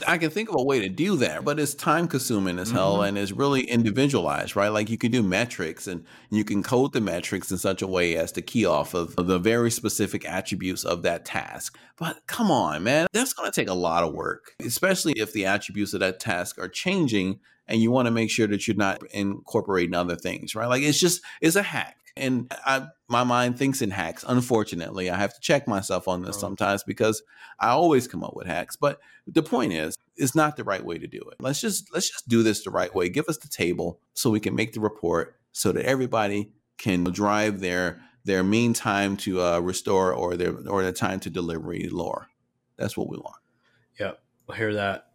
I 0.05 0.17
can 0.17 0.29
think 0.29 0.49
of 0.49 0.55
a 0.57 0.63
way 0.63 0.81
to 0.81 0.89
do 0.89 1.15
that, 1.17 1.45
but 1.45 1.57
it's 1.57 1.73
time 1.73 2.09
consuming 2.09 2.59
as 2.59 2.69
hell 2.69 2.95
mm-hmm. 2.95 3.05
and 3.05 3.17
it's 3.17 3.31
really 3.31 3.61
individualized, 3.61 4.55
right? 4.55 4.67
Like 4.67 4.89
you 4.89 4.97
can 4.97 5.09
do 5.09 5.23
metrics 5.23 5.87
and 5.87 6.03
you 6.29 6.43
can 6.43 6.63
code 6.63 6.91
the 6.91 6.99
metrics 6.99 7.49
in 7.49 7.57
such 7.57 7.81
a 7.81 7.87
way 7.87 8.17
as 8.17 8.33
to 8.33 8.41
key 8.41 8.65
off 8.65 8.93
of 8.93 9.15
the 9.15 9.39
very 9.39 9.71
specific 9.71 10.25
attributes 10.25 10.83
of 10.83 11.03
that 11.03 11.23
task. 11.23 11.77
But 11.97 12.27
come 12.27 12.51
on, 12.51 12.83
man, 12.83 13.07
that's 13.13 13.31
going 13.31 13.49
to 13.49 13.55
take 13.55 13.69
a 13.69 13.73
lot 13.73 14.03
of 14.03 14.13
work, 14.13 14.53
especially 14.59 15.13
if 15.15 15.31
the 15.31 15.45
attributes 15.45 15.93
of 15.93 16.01
that 16.01 16.19
task 16.19 16.59
are 16.59 16.67
changing 16.67 17.39
and 17.65 17.79
you 17.79 17.89
want 17.89 18.07
to 18.07 18.11
make 18.11 18.29
sure 18.29 18.47
that 18.47 18.67
you're 18.67 18.75
not 18.75 19.01
incorporating 19.11 19.95
other 19.95 20.17
things, 20.17 20.55
right? 20.55 20.67
Like 20.67 20.83
it's 20.83 20.99
just, 20.99 21.21
it's 21.39 21.55
a 21.55 21.63
hack 21.63 21.95
and 22.17 22.51
I, 22.65 22.87
my 23.09 23.23
mind 23.23 23.57
thinks 23.57 23.81
in 23.81 23.91
hacks. 23.91 24.23
Unfortunately, 24.27 25.09
I 25.09 25.17
have 25.17 25.33
to 25.33 25.39
check 25.41 25.67
myself 25.67 26.07
on 26.07 26.23
this 26.23 26.37
oh. 26.37 26.39
sometimes 26.39 26.83
because 26.83 27.21
I 27.59 27.69
always 27.69 28.07
come 28.07 28.23
up 28.23 28.35
with 28.35 28.47
hacks. 28.47 28.75
But 28.75 28.99
the 29.27 29.43
point 29.43 29.73
is, 29.73 29.95
it's 30.15 30.35
not 30.35 30.55
the 30.55 30.63
right 30.63 30.83
way 30.83 30.97
to 30.97 31.07
do 31.07 31.19
it. 31.31 31.35
Let's 31.39 31.61
just 31.61 31.93
let's 31.93 32.09
just 32.09 32.27
do 32.27 32.43
this 32.43 32.63
the 32.63 32.71
right 32.71 32.93
way. 32.93 33.09
Give 33.09 33.25
us 33.27 33.37
the 33.37 33.49
table 33.49 33.99
so 34.13 34.29
we 34.29 34.39
can 34.39 34.55
make 34.55 34.73
the 34.73 34.79
report 34.79 35.35
so 35.51 35.71
that 35.71 35.85
everybody 35.85 36.51
can 36.77 37.03
drive 37.03 37.59
their 37.59 38.01
their 38.23 38.43
mean 38.43 38.73
time 38.73 39.17
to 39.17 39.41
uh, 39.41 39.59
restore 39.59 40.13
or 40.13 40.35
their 40.35 40.55
or 40.67 40.83
their 40.83 40.91
time 40.91 41.19
to 41.21 41.29
delivery 41.29 41.89
lower. 41.91 42.27
That's 42.77 42.97
what 42.97 43.09
we 43.09 43.17
want. 43.17 43.37
Yep, 43.99 44.19
I 44.49 44.55
hear 44.55 44.73
that. 44.73 45.09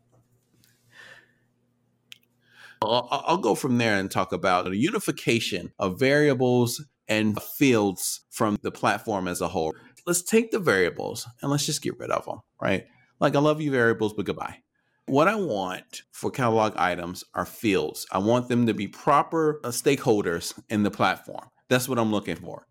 I'll, 2.83 3.25
I'll 3.27 3.37
go 3.39 3.55
from 3.55 3.79
there 3.79 3.97
and 3.97 4.11
talk 4.11 4.33
about 4.33 4.65
the 4.65 4.77
unification 4.77 5.73
of 5.79 5.99
variables 5.99 6.85
and 7.09 7.41
fields 7.43 8.21
from 8.31 8.57
the 8.63 8.71
platform 8.71 9.29
as 9.29 9.41
a 9.41 9.49
whole. 9.49 9.75
Let's 10.07 10.23
take 10.23 10.51
the 10.51 10.59
variables 10.59 11.27
and 11.43 11.51
let's 11.51 11.67
just 11.67 11.83
get 11.83 11.99
rid 11.99 12.11
of 12.11 12.25
them, 12.25 12.41
right? 12.61 12.87
Like, 13.19 13.37
I 13.37 13.41
love 13.41 13.61
you 13.61 13.71
variables, 13.71 14.15
but 14.15 14.25
goodbye. 14.25 14.59
What 15.07 15.29
I 15.29 15.35
want 15.35 16.03
for 16.13 16.31
catalog 16.31 16.75
items 16.77 17.25
are 17.35 17.45
fields. 17.45 18.07
I 18.13 18.19
want 18.19 18.49
them 18.49 18.67
to 18.67 18.75
be 18.75 18.87
proper 18.87 19.61
uh, 19.65 19.69
stakeholders 19.69 20.59
in 20.69 20.85
the 20.85 20.91
platform. 20.91 21.49
That's 21.69 21.89
what 21.89 21.99
I'm 21.99 22.13
looking 22.13 22.37
for. 22.37 22.67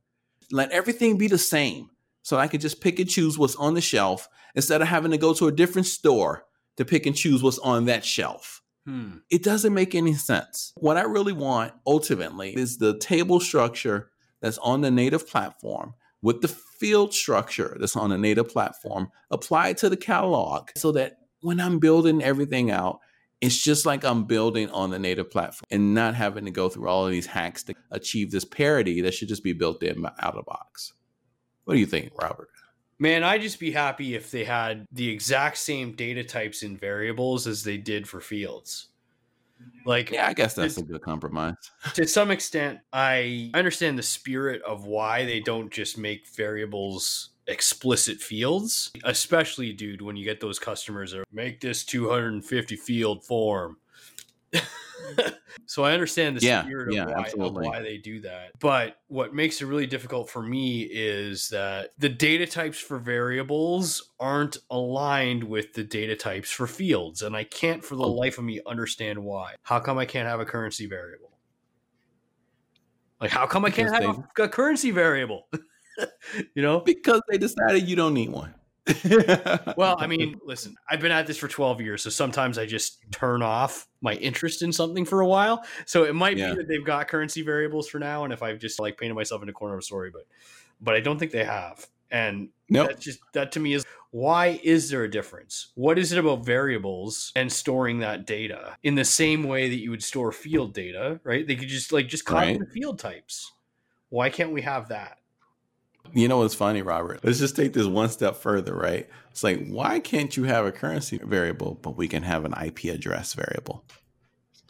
Let 0.52 0.72
everything 0.72 1.18
be 1.18 1.28
the 1.28 1.38
same 1.38 1.90
so 2.24 2.38
I 2.38 2.48
can 2.48 2.62
just 2.62 2.82
pick 2.82 2.98
and 3.00 3.10
choose 3.10 3.38
what's 3.38 3.56
on 3.58 3.74
the 3.74 3.82
shelf 3.82 4.28
instead 4.56 4.82
of 4.82 4.88
having 4.88 5.12
to 5.12 5.18
go 5.18 5.34
to 5.34 5.48
a 5.48 5.52
different 5.52 5.88
store 5.88 6.46
to 6.78 6.86
pick 6.86 7.06
and 7.06 7.16
choose 7.16 7.44
what's 7.44 7.60
on 7.60 7.86
that 7.86 8.06
shelf. 8.06 8.59
Hmm. 8.86 9.18
It 9.30 9.44
doesn't 9.44 9.74
make 9.74 9.94
any 9.94 10.14
sense. 10.14 10.74
What 10.78 10.98
I 10.98 11.02
really 11.02 11.34
want 11.34 11.74
ultimately 11.86 12.56
is 12.56 12.78
the 12.78 12.98
table 12.98 13.40
structure 13.40 14.10
that's 14.42 14.58
on 14.60 14.82
the 14.82 14.92
native 14.92 15.28
platform 15.28 15.94
with 16.22 16.42
the 16.42 16.48
field 16.48 17.14
structure 17.14 17.78
that's 17.80 17.96
on 17.96 18.10
the 18.10 18.18
native 18.18 18.50
platform 18.50 19.10
applied 19.32 19.78
to 19.78 19.90
the 19.90 19.98
catalog 19.98 20.70
so 20.76 20.92
that 20.94 21.18
when 21.42 21.60
I'm 21.60 21.80
building 21.80 22.22
everything 22.22 22.72
out, 22.72 23.00
it's 23.42 23.58
just 23.62 23.86
like 23.86 24.04
I'm 24.04 24.26
building 24.26 24.70
on 24.72 24.90
the 24.90 25.00
native 25.00 25.32
platform 25.32 25.68
and 25.72 25.94
not 25.94 26.16
having 26.16 26.46
to 26.46 26.52
go 26.52 26.68
through 26.68 26.90
all 26.90 27.06
of 27.06 27.12
these 27.12 27.26
hacks 27.26 27.64
to 27.64 27.76
achieve 27.92 28.32
this 28.32 28.44
parity 28.44 29.02
that 29.02 29.14
should 29.14 29.30
just 29.30 29.44
be 29.44 29.54
built 29.54 29.82
in 29.82 30.06
out 30.20 30.36
of 30.36 30.46
box. 30.46 30.94
What 31.64 31.76
do 31.76 31.80
you 31.80 31.86
think, 31.86 32.12
Robert? 32.22 32.50
Man, 33.00 33.24
I'd 33.24 33.42
just 33.42 33.60
be 33.60 33.72
happy 33.72 34.16
if 34.16 34.30
they 34.30 34.44
had 34.44 34.86
the 34.92 35.10
exact 35.10 35.58
same 35.58 35.94
data 35.94 36.24
types 36.24 36.64
and 36.64 36.80
variables 36.80 37.48
as 37.48 37.64
they 37.64 37.78
did 37.78 38.08
for 38.08 38.20
fields. 38.20 38.90
Like, 39.86 40.12
yeah, 40.12 40.28
I 40.28 40.34
guess 40.34 40.54
that's 40.54 40.78
a 40.78 40.84
good 40.84 41.02
compromise. 41.02 41.56
To 41.94 42.08
some 42.08 42.32
extent, 42.32 42.80
I 42.92 43.52
understand 43.54 43.98
the 43.98 44.04
spirit 44.04 44.62
of 44.64 44.86
why 44.86 45.26
they 45.26 45.40
don't 45.40 45.72
just 45.72 45.98
make 45.98 46.28
variables 46.28 47.30
explicit 47.48 48.22
fields, 48.22 48.92
especially, 49.04 49.74
dude, 49.74 50.02
when 50.02 50.16
you 50.16 50.24
get 50.24 50.40
those 50.40 50.60
customers 50.60 51.12
that 51.12 51.24
make 51.32 51.62
this 51.62 51.84
250 51.84 52.76
field 52.76 53.26
form. 53.26 53.78
so 55.66 55.84
I 55.84 55.94
understand 55.94 56.38
the 56.38 56.46
yeah, 56.46 56.64
spirit 56.64 56.94
yeah, 56.94 57.04
of, 57.04 57.10
why, 57.36 57.46
of, 57.46 57.54
why, 57.54 57.82
they 57.82 57.98
do 57.98 58.22
that. 58.22 58.52
But 58.60 58.98
what 59.08 59.34
makes 59.34 59.62
it 59.62 59.66
really 59.66 59.88
difficult 59.88 60.30
for 60.30 60.42
me 60.42 60.82
is 60.82 61.50
that 61.50 61.92
the 61.98 62.10
data 62.10 62.46
types 62.46 62.80
for 62.80 63.00
variables 63.00 64.12
aren't 64.20 64.58
aligned 64.70 65.44
with 65.44 65.74
the 65.74 65.84
data 65.84 66.16
types 66.16 66.52
for 66.52 66.68
fields. 66.68 67.22
And 67.22 67.36
I 67.36 67.44
can't 67.44 67.84
for 67.84 67.96
the 67.96 68.04
oh. 68.04 68.12
life 68.12 68.38
of 68.38 68.44
me 68.44 68.62
understand 68.66 69.20
why. 69.20 69.56
How 69.64 69.80
come 69.80 69.98
I 69.98 70.06
can't 70.06 70.28
have 70.28 70.40
a 70.40 70.46
currency 70.46 70.86
variable? 70.88 71.32
Like, 73.22 73.32
how 73.32 73.48
come 73.48 73.66
I 73.66 73.70
can't 73.70 73.94
have 73.94 74.24
a, 74.38 74.44
a 74.44 74.50
currency 74.50 74.92
variable? 74.92 75.48
you 76.56 76.62
know? 76.62 76.80
Because 76.80 77.22
they 77.30 77.38
decided 77.38 77.88
you 77.88 77.96
don't 77.98 78.14
need 78.14 78.30
one 78.30 78.54
well, 79.78 79.96
I 80.00 80.08
mean, 80.08 80.40
listen, 80.46 80.76
I've 80.90 81.00
been 81.00 81.12
at 81.12 81.28
this 81.28 81.38
for 81.38 81.48
12 81.48 81.82
years, 81.82 82.04
so 82.04 82.10
sometimes 82.10 82.58
I 82.58 82.66
just 82.66 83.00
turn 83.12 83.42
off 83.42 83.88
my 84.02 84.14
interest 84.16 84.62
in 84.62 84.72
something 84.72 85.06
for 85.06 85.22
a 85.22 85.28
while. 85.28 85.64
So 85.86 86.04
it 86.04 86.16
might 86.16 86.38
yeah. 86.38 86.52
be 86.52 86.58
that 86.58 86.68
they've 86.68 86.86
got 86.86 87.08
currency 87.08 87.42
variables 87.42 87.88
for 87.88 88.00
now, 88.00 88.24
and 88.24 88.34
if 88.34 88.42
I've 88.42 88.60
just 88.60 88.80
like 88.80 88.98
painted 88.98 89.16
myself 89.16 89.44
in 89.44 89.50
a 89.50 89.54
corner 89.54 89.76
of 89.76 89.80
a 89.80 89.84
story, 89.84 90.12
but 90.12 90.24
but 90.82 90.96
I 90.96 91.00
don't 91.00 91.20
think 91.20 91.32
they 91.32 91.44
have. 91.44 91.86
And 92.12 92.50
nope. 92.70 92.88
that 92.88 93.00
just 93.00 93.20
that 93.34 93.52
to 93.54 93.60
me 93.60 93.74
is 93.74 93.86
why 94.12 94.60
is 94.64 94.90
there 94.90 95.04
a 95.04 95.12
difference? 95.12 95.68
What 95.76 96.00
is 96.00 96.12
it 96.12 96.18
about 96.18 96.44
variables 96.44 97.32
and 97.36 97.52
storing 97.52 98.00
that 98.00 98.26
data 98.26 98.76
in 98.82 98.96
the 98.96 99.06
same 99.06 99.44
way 99.44 99.70
that 99.70 99.78
you 99.78 99.92
would 99.92 100.04
store 100.04 100.32
field 100.32 100.74
data, 100.74 101.20
right? 101.24 101.46
They 101.46 101.56
could 101.56 101.68
just 101.68 101.92
like 101.92 102.08
just 102.08 102.26
copy 102.26 102.48
right. 102.48 102.60
the 102.60 102.66
field 102.66 102.98
types. 102.98 103.52
Why 104.10 104.30
can't 104.30 104.52
we 104.52 104.64
have 104.64 104.90
that? 104.90 105.20
You 106.14 106.28
know 106.28 106.40
what's 106.40 106.56
funny, 106.56 106.82
Robert? 106.82 107.22
Let's 107.24 107.40
just 107.40 107.56
take 107.56 107.74
this 107.74 107.86
one 107.86 108.10
step 108.10 108.36
further, 108.36 108.76
right? 108.76 109.08
It's 109.32 109.44
like, 109.44 109.68
why 109.68 110.00
can't 110.00 110.36
you 110.36 110.44
have 110.44 110.66
a 110.66 110.72
currency 110.72 111.20
variable, 111.24 111.78
but 111.82 111.98
we 111.98 112.08
can 112.08 112.24
have 112.24 112.46
an 112.46 112.54
IP 112.54 112.86
address 112.86 113.34
variable? 113.34 113.86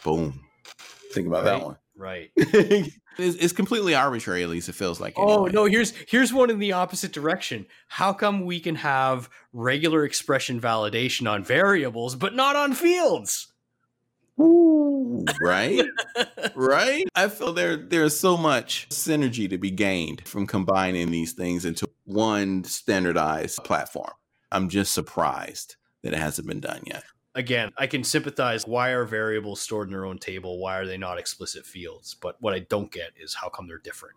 Boom. 0.03 0.41
Think 1.13 1.27
about 1.27 1.45
right, 1.45 1.59
that 1.59 1.65
one. 1.65 1.77
Right. 1.95 2.31
it's, 2.35 2.95
it's, 3.17 3.53
completely 3.53 3.95
arbitrary, 3.95 4.43
at 4.43 4.49
least 4.49 4.69
it 4.69 4.75
feels 4.75 4.99
like. 4.99 5.13
Oh, 5.17 5.45
anyway. 5.45 5.49
Oh 5.49 5.53
no, 5.53 5.65
here's 5.65 5.93
here's 6.07 6.31
one 6.31 6.49
in 6.49 6.59
the 6.59 6.73
opposite 6.73 7.11
direction. 7.11 7.65
How 7.87 8.13
come 8.13 8.45
we 8.45 8.59
can 8.59 8.75
have 8.75 9.29
regular 9.53 10.05
expression 10.05 10.61
validation 10.61 11.29
on 11.29 11.43
variables, 11.43 12.15
but 12.15 12.35
not 12.35 12.55
on 12.55 12.73
fields? 12.73 13.47
Ooh, 14.39 15.25
right? 15.41 15.83
right? 16.55 17.05
I 17.15 17.27
feel 17.27 17.53
there 17.53 17.75
there's 17.75 18.17
so 18.17 18.37
much 18.37 18.87
synergy 18.89 19.49
to 19.49 19.57
be 19.57 19.71
gained 19.71 20.27
from 20.27 20.47
combining 20.47 21.11
these 21.11 21.33
things 21.33 21.65
into 21.65 21.89
one 22.05 22.63
standardized 22.63 23.63
platform. 23.63 24.13
I'm 24.51 24.69
just 24.69 24.93
surprised 24.93 25.75
that 26.03 26.13
it 26.13 26.19
hasn't 26.19 26.47
been 26.47 26.61
done 26.61 26.81
yet. 26.85 27.03
Again, 27.35 27.71
I 27.77 27.87
can 27.87 28.03
sympathize 28.03 28.65
why 28.65 28.89
are 28.89 29.05
variables 29.05 29.61
stored 29.61 29.87
in 29.87 29.93
their 29.93 30.05
own 30.05 30.17
table? 30.17 30.59
Why 30.59 30.77
are 30.77 30.85
they 30.85 30.97
not 30.97 31.19
explicit 31.19 31.65
fields? 31.65 32.15
But 32.19 32.37
what 32.39 32.53
I 32.53 32.59
don't 32.59 32.91
get 32.91 33.11
is 33.17 33.35
how 33.35 33.49
come 33.49 33.67
they're 33.67 33.77
different. 33.77 34.15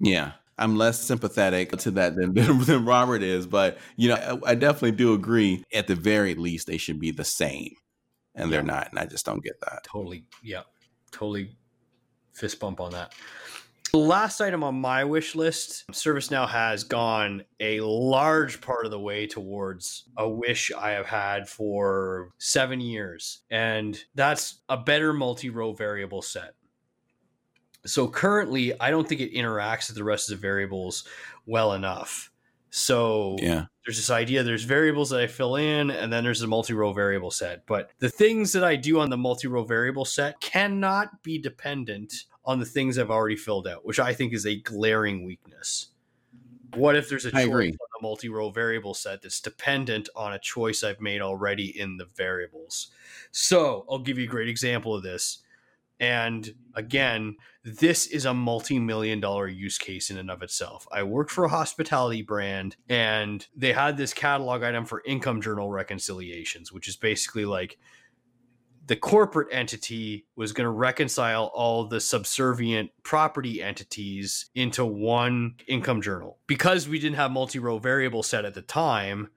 Yeah. 0.00 0.32
I'm 0.58 0.76
less 0.76 1.00
sympathetic 1.00 1.70
to 1.72 1.90
that 1.92 2.16
than, 2.16 2.32
than, 2.64 2.86
Robert 2.86 3.22
is, 3.22 3.46
but 3.46 3.76
you 3.96 4.08
know, 4.08 4.40
I, 4.46 4.52
I 4.52 4.54
definitely 4.54 4.92
do 4.92 5.12
agree. 5.12 5.62
At 5.74 5.86
the 5.86 5.94
very 5.94 6.34
least, 6.34 6.66
they 6.66 6.78
should 6.78 6.98
be 6.98 7.10
the 7.10 7.24
same 7.24 7.74
and 8.36 8.52
they're 8.52 8.62
not, 8.62 8.90
and 8.90 8.98
I 8.98 9.06
just 9.06 9.26
don't 9.26 9.42
get 9.42 9.60
that. 9.60 9.82
Totally, 9.84 10.24
yeah, 10.42 10.62
totally 11.10 11.56
fist 12.34 12.60
bump 12.60 12.80
on 12.80 12.92
that. 12.92 13.12
The 13.92 13.98
last 13.98 14.40
item 14.40 14.62
on 14.62 14.80
my 14.80 15.04
wish 15.04 15.34
list, 15.34 15.84
ServiceNow 15.90 16.48
has 16.48 16.84
gone 16.84 17.44
a 17.60 17.80
large 17.80 18.60
part 18.60 18.84
of 18.84 18.90
the 18.90 19.00
way 19.00 19.26
towards 19.26 20.04
a 20.18 20.28
wish 20.28 20.70
I 20.72 20.90
have 20.90 21.06
had 21.06 21.48
for 21.48 22.30
seven 22.38 22.80
years, 22.80 23.42
and 23.50 23.98
that's 24.14 24.60
a 24.68 24.76
better 24.76 25.12
multi-row 25.12 25.72
variable 25.72 26.20
set. 26.20 26.54
So 27.86 28.08
currently, 28.08 28.78
I 28.80 28.90
don't 28.90 29.08
think 29.08 29.20
it 29.20 29.32
interacts 29.32 29.88
with 29.88 29.96
the 29.96 30.04
rest 30.04 30.30
of 30.30 30.36
the 30.36 30.42
variables 30.42 31.04
well 31.46 31.72
enough. 31.72 32.30
So 32.70 33.36
yeah. 33.38 33.66
There's 33.86 33.96
this 33.96 34.10
idea 34.10 34.42
there's 34.42 34.64
variables 34.64 35.10
that 35.10 35.20
I 35.20 35.28
fill 35.28 35.54
in, 35.54 35.90
and 35.90 36.12
then 36.12 36.24
there's 36.24 36.42
a 36.42 36.46
multi 36.46 36.74
row 36.74 36.92
variable 36.92 37.30
set. 37.30 37.64
But 37.66 37.90
the 38.00 38.08
things 38.08 38.52
that 38.52 38.64
I 38.64 38.74
do 38.74 38.98
on 38.98 39.10
the 39.10 39.16
multi 39.16 39.46
row 39.46 39.64
variable 39.64 40.04
set 40.04 40.40
cannot 40.40 41.22
be 41.22 41.38
dependent 41.38 42.12
on 42.44 42.58
the 42.58 42.66
things 42.66 42.98
I've 42.98 43.12
already 43.12 43.36
filled 43.36 43.68
out, 43.68 43.86
which 43.86 44.00
I 44.00 44.12
think 44.12 44.32
is 44.32 44.44
a 44.44 44.56
glaring 44.56 45.24
weakness. 45.24 45.88
What 46.74 46.96
if 46.96 47.08
there's 47.08 47.26
a 47.26 47.30
choice 47.30 47.44
on 47.46 47.50
the 47.70 48.02
multi 48.02 48.28
row 48.28 48.50
variable 48.50 48.92
set 48.92 49.22
that's 49.22 49.40
dependent 49.40 50.08
on 50.16 50.32
a 50.32 50.38
choice 50.40 50.82
I've 50.82 51.00
made 51.00 51.22
already 51.22 51.78
in 51.78 51.96
the 51.96 52.06
variables? 52.16 52.88
So 53.30 53.86
I'll 53.88 54.00
give 54.00 54.18
you 54.18 54.24
a 54.24 54.28
great 54.28 54.48
example 54.48 54.96
of 54.96 55.04
this. 55.04 55.38
And 55.98 56.54
again, 56.74 57.36
this 57.64 58.06
is 58.06 58.24
a 58.24 58.34
multi 58.34 58.78
million 58.78 59.20
dollar 59.20 59.48
use 59.48 59.78
case 59.78 60.10
in 60.10 60.18
and 60.18 60.30
of 60.30 60.42
itself. 60.42 60.86
I 60.92 61.02
worked 61.02 61.30
for 61.30 61.44
a 61.44 61.48
hospitality 61.48 62.22
brand 62.22 62.76
and 62.88 63.46
they 63.56 63.72
had 63.72 63.96
this 63.96 64.12
catalog 64.12 64.62
item 64.62 64.84
for 64.84 65.02
income 65.06 65.40
journal 65.40 65.70
reconciliations, 65.70 66.72
which 66.72 66.88
is 66.88 66.96
basically 66.96 67.44
like 67.44 67.78
the 68.86 68.96
corporate 68.96 69.48
entity 69.50 70.26
was 70.36 70.52
going 70.52 70.66
to 70.66 70.70
reconcile 70.70 71.50
all 71.54 71.88
the 71.88 72.00
subservient 72.00 72.90
property 73.02 73.60
entities 73.62 74.50
into 74.54 74.84
one 74.84 75.56
income 75.66 76.00
journal. 76.00 76.38
Because 76.46 76.88
we 76.88 76.98
didn't 76.98 77.16
have 77.16 77.32
multi 77.32 77.58
row 77.58 77.78
variable 77.78 78.22
set 78.22 78.44
at 78.44 78.54
the 78.54 78.62
time, 78.62 79.28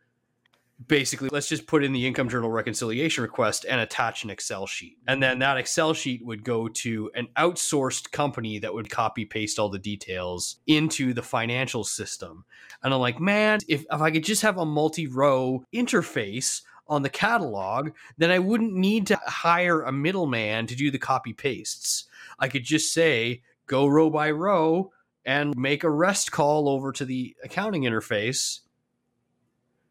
basically 0.88 1.30
let's 1.32 1.50
just 1.50 1.68
put 1.68 1.84
in 1.84 1.92
the 1.92 2.08
income 2.08 2.30
journal 2.30 2.50
reconciliation 2.50 3.22
request 3.22 3.66
and 3.68 3.82
attach 3.82 4.24
an 4.24 4.30
excel 4.30 4.66
sheet. 4.66 4.98
And 5.08 5.22
then 5.22 5.40
that 5.40 5.58
excel 5.58 5.94
sheet 5.94 6.26
would 6.26 6.44
go 6.44 6.68
to 6.68 7.12
an 7.16 7.28
outsourced 7.38 8.12
company 8.12 8.60
that 8.60 8.74
would 8.74 8.90
copy 8.90 9.26
paste 9.26 9.60
all 9.60 9.70
the 9.70 9.80
details 9.80 10.58
into 10.68 11.14
the 11.14 11.22
financial 11.22 11.84
system. 11.84 12.46
And 12.82 12.94
i'm 12.94 13.02
like 13.02 13.20
man 13.20 13.60
if, 13.68 13.86
if 13.92 14.02
i 14.02 14.10
could 14.10 14.24
just 14.24 14.42
have 14.42 14.58
a 14.58 14.66
multi-row 14.66 15.64
interface 15.74 16.62
on 16.88 17.04
the 17.04 17.10
catalog 17.10 17.92
then 18.18 18.32
i 18.32 18.40
wouldn't 18.40 18.74
need 18.74 19.08
to 19.08 19.20
hire 19.26 19.82
a 19.82 19.92
middleman 19.92 20.66
to 20.68 20.76
do 20.76 20.90
the 20.92 20.98
copy 20.98 21.34
pastes. 21.34 22.06
I 22.40 22.48
could 22.48 22.64
just 22.64 22.94
say 22.94 23.42
go 23.68 23.86
row 23.86 24.10
by 24.10 24.32
row 24.32 24.92
and 25.26 25.56
make 25.58 25.84
a 25.84 25.90
rest 25.90 26.32
call 26.32 26.70
over 26.70 26.92
to 26.94 27.06
the 27.06 27.36
accounting 27.44 27.84
interface 27.84 28.62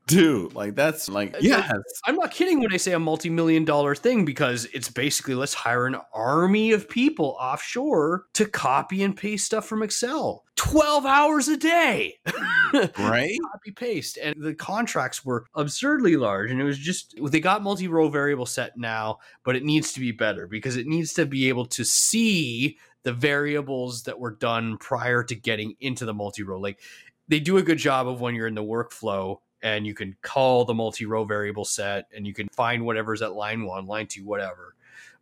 dude 0.09 0.55
like 0.55 0.75
that's 0.75 1.09
like 1.09 1.37
yes. 1.41 1.71
I'm 2.07 2.17
not 2.17 2.31
kidding 2.31 2.61
when 2.61 2.73
i 2.73 2.79
say 2.79 2.93
a 2.93 2.99
multi-million 2.99 3.65
dollar 3.65 3.95
thing 3.95 4.25
because 4.25 4.65
it's 4.73 4.89
basically 4.89 5.35
let's 5.35 5.55
hire 5.55 5.87
an 5.87 5.97
army 6.15 6.73
of 6.73 6.89
people 6.89 7.37
offshore 7.39 8.25
to 8.35 8.47
copy 8.47 9.03
and 9.03 9.17
paste 9.17 9.47
stuff 9.47 9.67
from 9.67 9.83
excel. 9.83 10.45
12 10.57 11.07
hours 11.07 11.47
a 11.47 11.57
day! 11.57 12.19
Right? 12.99 13.39
Copy 13.53 13.71
paste 13.75 14.19
and 14.23 14.35
the 14.39 14.53
contracts 14.55 15.25
were 15.25 15.47
absurdly 15.55 16.17
large 16.17 16.51
and 16.51 16.61
it 16.61 16.65
was 16.65 16.79
just 16.79 17.15
they 17.31 17.41
got 17.41 17.63
multi-row 17.63 18.11
variable 18.11 18.45
set 18.45 18.77
now 18.77 19.19
but 19.43 19.57
it 19.57 19.65
needs 19.65 19.95
to 19.95 20.01
be 20.01 20.13
better 20.13 20.47
because 20.47 20.77
it 20.77 20.87
needs 20.87 21.15
to 21.15 21.25
be 21.25 21.49
able 21.49 21.65
to 21.65 21.83
see 21.83 22.77
the 23.05 23.13
variables 23.15 24.03
that 24.03 24.19
were 24.19 24.35
done 24.35 24.77
prior 24.77 25.23
to 25.25 25.35
getting 25.35 25.77
into 25.81 26.05
the 26.05 26.13
multi-row 26.13 26.61
like 26.61 26.79
they 27.29 27.41
do 27.41 27.57
a 27.57 27.63
good 27.63 27.79
job 27.79 28.07
of 28.07 28.21
when 28.21 28.35
you're 28.35 28.47
in 28.47 28.55
the 28.55 28.63
workflow 28.63 29.39
and 29.63 29.87
you 29.87 29.95
can 29.95 30.17
call 30.23 30.65
the 30.65 30.75
multi-row 30.75 31.25
variable 31.25 31.65
set 31.65 32.07
and 32.15 32.27
you 32.27 32.35
can 32.35 32.49
find 32.49 32.85
whatever's 32.85 33.23
at 33.23 33.33
line 33.33 33.65
one, 33.65 33.87
line 33.87 34.07
two, 34.07 34.25
whatever. 34.25 34.75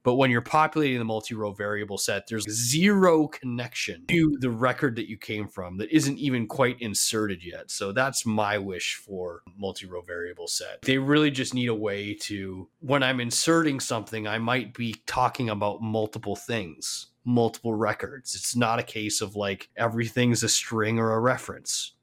But 0.07 0.15
when 0.15 0.31
you're 0.31 0.41
populating 0.41 1.01
the 1.01 1.05
multi-row 1.05 1.51
variable 1.51 1.99
set, 1.99 2.29
there's 2.29 2.49
zero 2.49 3.27
connection 3.27 4.07
to 4.07 4.37
the 4.39 4.51
record 4.51 4.95
that 4.95 5.11
you 5.11 5.17
came 5.17 5.49
from 5.49 5.79
that 5.79 5.91
isn't 5.91 6.17
even 6.19 6.47
quite 6.47 6.81
inserted 6.81 7.45
yet. 7.45 7.73
So 7.73 7.91
that's 7.91 8.25
my 8.25 8.57
wish 8.57 8.95
for 8.95 9.43
multi-row 9.59 10.03
variable 10.03 10.47
set. 10.47 10.83
They 10.83 10.99
really 10.99 11.33
just 11.33 11.55
need 11.55 11.67
a 11.67 11.75
way 11.75 12.15
to 12.21 12.69
when 12.79 13.03
I'm 13.03 13.19
inserting 13.19 13.81
something, 13.81 14.29
I 14.29 14.39
might 14.39 14.75
be 14.75 14.95
talking 15.07 15.51
about 15.51 15.83
multiple 15.83 16.37
things, 16.37 17.09
multiple 17.25 17.75
records. 17.75 18.37
It's 18.37 18.55
not 18.55 18.79
a 18.79 18.85
case 18.85 19.21
of 19.21 19.35
like 19.35 19.71
everything's 19.77 20.45
a 20.45 20.49
string 20.49 21.01
or 21.01 21.15
a 21.15 21.19
reference. 21.19 21.95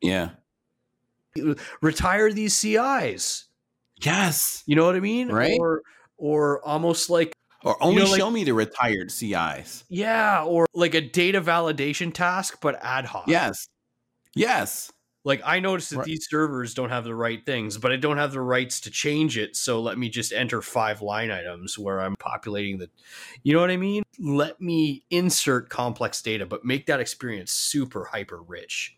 Yeah. 0.00 0.30
Retire 1.82 2.32
these 2.32 2.54
CIs. 2.54 3.46
Yes. 4.02 4.62
You 4.66 4.76
know 4.76 4.86
what 4.86 4.96
I 4.96 5.00
mean? 5.00 5.28
Right. 5.28 5.58
Or 5.58 5.82
or 6.16 6.64
almost 6.66 7.10
like 7.10 7.32
Or 7.64 7.82
only 7.82 8.02
know, 8.02 8.10
like- 8.10 8.18
show 8.18 8.30
me 8.30 8.44
the 8.44 8.52
retired 8.52 9.10
CIs. 9.10 9.84
Yeah, 9.88 10.44
or 10.44 10.66
like 10.74 10.94
a 10.94 11.00
data 11.00 11.40
validation 11.40 12.12
task, 12.12 12.58
but 12.60 12.78
ad 12.82 13.04
hoc. 13.06 13.24
Yes. 13.26 13.68
Yes. 14.34 14.90
Like 15.22 15.42
I 15.44 15.60
noticed 15.60 15.90
that 15.90 15.98
Right. 15.98 16.06
these 16.06 16.26
servers 16.30 16.72
don't 16.72 16.88
have 16.88 17.04
the 17.04 17.14
right 17.14 17.44
things, 17.44 17.76
but 17.76 17.92
I 17.92 17.96
don't 17.96 18.16
have 18.16 18.32
the 18.32 18.40
rights 18.40 18.80
to 18.82 18.90
change 18.90 19.36
it. 19.36 19.54
So 19.54 19.80
let 19.82 19.98
me 19.98 20.08
just 20.08 20.32
enter 20.32 20.62
five 20.62 21.02
line 21.02 21.30
items 21.30 21.78
where 21.78 22.00
I'm 22.00 22.16
populating 22.16 22.78
the, 22.78 22.88
you 23.42 23.52
know 23.52 23.60
what 23.60 23.70
I 23.70 23.76
mean? 23.76 24.02
Let 24.18 24.62
me 24.62 25.04
insert 25.10 25.68
complex 25.68 26.22
data, 26.22 26.46
but 26.46 26.64
make 26.64 26.86
that 26.86 27.00
experience 27.00 27.52
super 27.52 28.06
hyper 28.06 28.40
rich. 28.40 28.96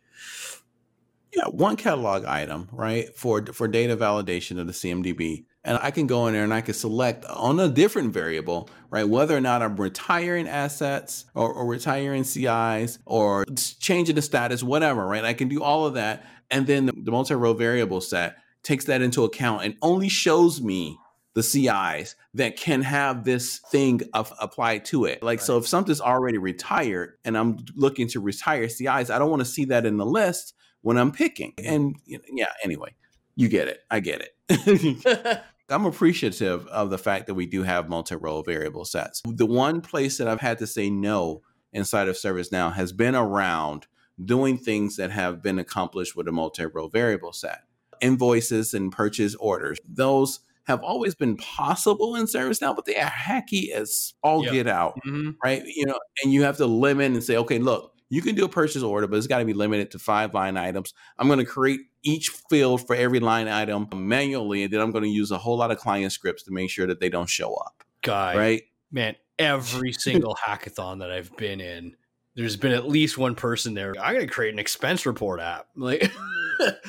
Yeah, 1.34 1.46
one 1.46 1.76
catalog 1.76 2.24
item, 2.24 2.68
right, 2.72 3.16
for 3.16 3.44
for 3.46 3.66
data 3.66 3.96
validation 3.96 4.60
of 4.60 4.66
the 4.66 4.72
CMDB. 4.72 5.46
And 5.64 5.78
I 5.80 5.92
can 5.92 6.06
go 6.06 6.26
in 6.26 6.34
there 6.34 6.42
and 6.42 6.52
I 6.52 6.60
can 6.60 6.74
select 6.74 7.24
on 7.24 7.60
a 7.60 7.68
different 7.68 8.12
variable, 8.12 8.68
right, 8.90 9.08
whether 9.08 9.36
or 9.36 9.40
not 9.40 9.62
I'm 9.62 9.76
retiring 9.76 10.48
assets 10.48 11.24
or, 11.34 11.52
or 11.52 11.66
retiring 11.66 12.24
CIs 12.24 12.98
or 13.06 13.44
changing 13.78 14.16
the 14.16 14.22
status, 14.22 14.62
whatever, 14.64 15.06
right? 15.06 15.24
I 15.24 15.34
can 15.34 15.48
do 15.48 15.62
all 15.62 15.86
of 15.86 15.94
that. 15.94 16.26
And 16.50 16.66
then 16.66 16.86
the, 16.86 16.92
the 16.92 17.12
multi-row 17.12 17.54
variable 17.54 18.00
set 18.00 18.38
takes 18.64 18.86
that 18.86 19.02
into 19.02 19.22
account 19.22 19.64
and 19.64 19.76
only 19.82 20.08
shows 20.08 20.60
me 20.60 20.98
the 21.34 21.42
CIs 21.42 22.16
that 22.34 22.56
can 22.56 22.82
have 22.82 23.24
this 23.24 23.58
thing 23.70 24.02
of, 24.14 24.32
applied 24.40 24.84
to 24.86 25.04
it. 25.04 25.22
Like, 25.22 25.40
so 25.40 25.58
if 25.58 25.66
something's 25.66 26.00
already 26.00 26.38
retired 26.38 27.18
and 27.24 27.38
I'm 27.38 27.58
looking 27.74 28.08
to 28.08 28.20
retire 28.20 28.68
CIs, 28.68 29.10
I 29.10 29.18
don't 29.18 29.30
want 29.30 29.40
to 29.40 29.46
see 29.46 29.66
that 29.66 29.86
in 29.86 29.96
the 29.96 30.04
list 30.04 30.54
when 30.82 30.98
I'm 30.98 31.10
picking. 31.12 31.54
And 31.58 31.96
you 32.04 32.18
know, 32.18 32.24
yeah, 32.32 32.52
anyway, 32.62 32.94
you 33.36 33.48
get 33.48 33.68
it. 33.68 33.80
I 33.90 34.00
get 34.00 34.20
it. 34.48 35.42
I'm 35.68 35.86
appreciative 35.86 36.66
of 36.66 36.90
the 36.90 36.98
fact 36.98 37.26
that 37.28 37.34
we 37.34 37.46
do 37.46 37.62
have 37.62 37.88
multi-row 37.88 38.42
variable 38.42 38.84
sets. 38.84 39.22
The 39.26 39.46
one 39.46 39.80
place 39.80 40.18
that 40.18 40.28
I've 40.28 40.40
had 40.40 40.58
to 40.58 40.66
say 40.66 40.90
no 40.90 41.42
inside 41.72 42.08
of 42.08 42.16
ServiceNow 42.16 42.74
has 42.74 42.92
been 42.92 43.14
around 43.14 43.86
doing 44.22 44.58
things 44.58 44.96
that 44.96 45.10
have 45.10 45.42
been 45.42 45.58
accomplished 45.58 46.14
with 46.14 46.28
a 46.28 46.32
multi-row 46.32 46.88
variable 46.88 47.32
set. 47.32 47.60
Invoices 48.02 48.74
and 48.74 48.92
purchase 48.92 49.34
orders. 49.36 49.78
Those 49.88 50.40
have 50.64 50.82
always 50.82 51.14
been 51.14 51.36
possible 51.36 52.14
in 52.16 52.26
ServiceNow, 52.26 52.76
but 52.76 52.84
they 52.84 52.96
are 52.96 53.08
hacky 53.10 53.70
as 53.70 54.12
all 54.22 54.44
Yep. 54.44 54.52
get 54.52 54.66
out 54.68 54.98
Mhm. 55.06 55.36
right? 55.42 55.62
You 55.66 55.86
know, 55.86 55.98
and 56.22 56.32
you 56.32 56.42
have 56.42 56.56
to 56.58 56.66
limit 56.66 57.12
and 57.12 57.24
say, 57.24 57.36
okay, 57.36 57.58
look, 57.58 57.91
you 58.12 58.20
can 58.20 58.34
do 58.34 58.44
a 58.44 58.48
purchase 58.48 58.82
order, 58.82 59.06
but 59.06 59.16
it's 59.16 59.26
got 59.26 59.38
to 59.38 59.46
be 59.46 59.54
limited 59.54 59.90
to 59.92 59.98
five 59.98 60.34
line 60.34 60.58
items. 60.58 60.92
I'm 61.18 61.28
going 61.28 61.38
to 61.38 61.46
create 61.46 61.80
each 62.02 62.28
field 62.28 62.86
for 62.86 62.94
every 62.94 63.20
line 63.20 63.48
item 63.48 63.88
manually, 63.94 64.64
and 64.64 64.72
then 64.72 64.82
I'm 64.82 64.90
going 64.90 65.04
to 65.04 65.08
use 65.08 65.30
a 65.30 65.38
whole 65.38 65.56
lot 65.56 65.70
of 65.70 65.78
client 65.78 66.12
scripts 66.12 66.42
to 66.42 66.50
make 66.52 66.68
sure 66.68 66.86
that 66.86 67.00
they 67.00 67.08
don't 67.08 67.28
show 67.28 67.54
up, 67.54 67.82
Guy, 68.02 68.36
right? 68.36 68.62
man, 68.90 69.16
every 69.38 69.92
single 69.92 70.34
hackathon 70.34 70.98
that 70.98 71.10
I've 71.10 71.34
been 71.38 71.58
in, 71.58 71.96
there's 72.34 72.54
been 72.54 72.72
at 72.72 72.86
least 72.86 73.16
one 73.16 73.34
person 73.34 73.72
there. 73.72 73.94
I'm 73.98 74.12
gonna 74.14 74.26
create 74.26 74.52
an 74.52 74.58
expense 74.58 75.06
report 75.06 75.40
app. 75.40 75.68
Like, 75.76 76.12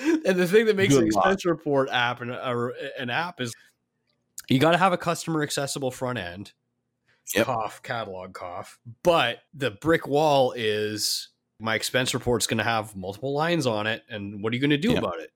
and 0.06 0.38
the 0.38 0.46
thing 0.46 0.66
that 0.66 0.76
makes 0.76 0.94
an 0.94 1.06
Good 1.06 1.14
luck. 1.14 1.26
expense 1.26 1.46
report 1.46 1.90
app 1.90 2.20
an, 2.20 2.32
a, 2.32 2.70
an 3.00 3.10
app 3.10 3.40
is 3.40 3.56
you 4.50 4.60
got 4.60 4.72
to 4.72 4.78
have 4.78 4.92
a 4.92 4.98
customer 4.98 5.42
accessible 5.42 5.90
front 5.90 6.20
end. 6.20 6.52
Yep. 7.36 7.46
Cough, 7.46 7.82
catalog 7.84 8.34
cough. 8.34 8.80
But 9.04 9.40
the 9.54 9.72
brick 9.72 10.08
wall 10.08 10.54
is 10.56 11.30
my 11.60 11.76
expense 11.76 12.14
report's 12.14 12.48
going 12.48 12.58
to 12.58 12.64
have 12.64 12.96
multiple 12.96 13.34
lines 13.34 13.66
on 13.66 13.88
it, 13.88 14.04
and 14.10 14.44
what 14.44 14.52
are 14.52 14.56
you 14.56 14.62
going 14.62 14.70
to 14.72 14.78
do 14.78 14.90
Yep. 14.90 14.98
about 15.00 15.20
it? 15.20 15.32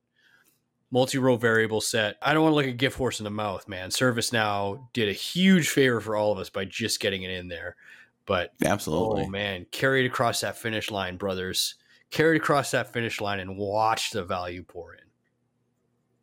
Multi-row 0.89 1.36
variable 1.36 1.82
set. 1.82 2.15
I 2.21 2.34
don't 2.34 2.43
want 2.43 2.54
to 2.54 2.56
look 2.56 2.65
a 2.65 2.71
gift 2.71 2.97
horse 2.97 3.19
in 3.19 3.26
the 3.26 3.30
mouth, 3.30 3.67
man. 3.67 3.89
ServiceNow 3.89 4.88
did 4.93 5.10
a 5.10 5.13
huge 5.13 5.69
favor 5.69 6.00
for 6.00 6.15
all 6.15 6.32
of 6.32 6.38
us 6.38 6.50
by 6.50 6.63
just 6.65 7.00
getting 7.02 7.23
it 7.23 7.32
in 7.32 7.47
there. 7.50 7.76
But 8.26 8.54
Absolutely. 8.63 9.23
oh 9.23 9.28
man, 9.30 9.65
carry 9.71 10.04
it 10.04 10.08
across 10.08 10.41
that 10.41 10.58
finish 10.58 10.89
line, 10.91 11.17
brothers. 11.17 11.76
Carry 12.10 12.36
it 12.36 12.41
across 12.41 12.71
that 12.71 12.93
finish 12.93 13.19
line 13.19 13.39
and 13.41 13.58
watch 13.58 14.12
the 14.12 14.23
value 14.23 14.63
pour 14.63 14.93
in. 14.95 15.02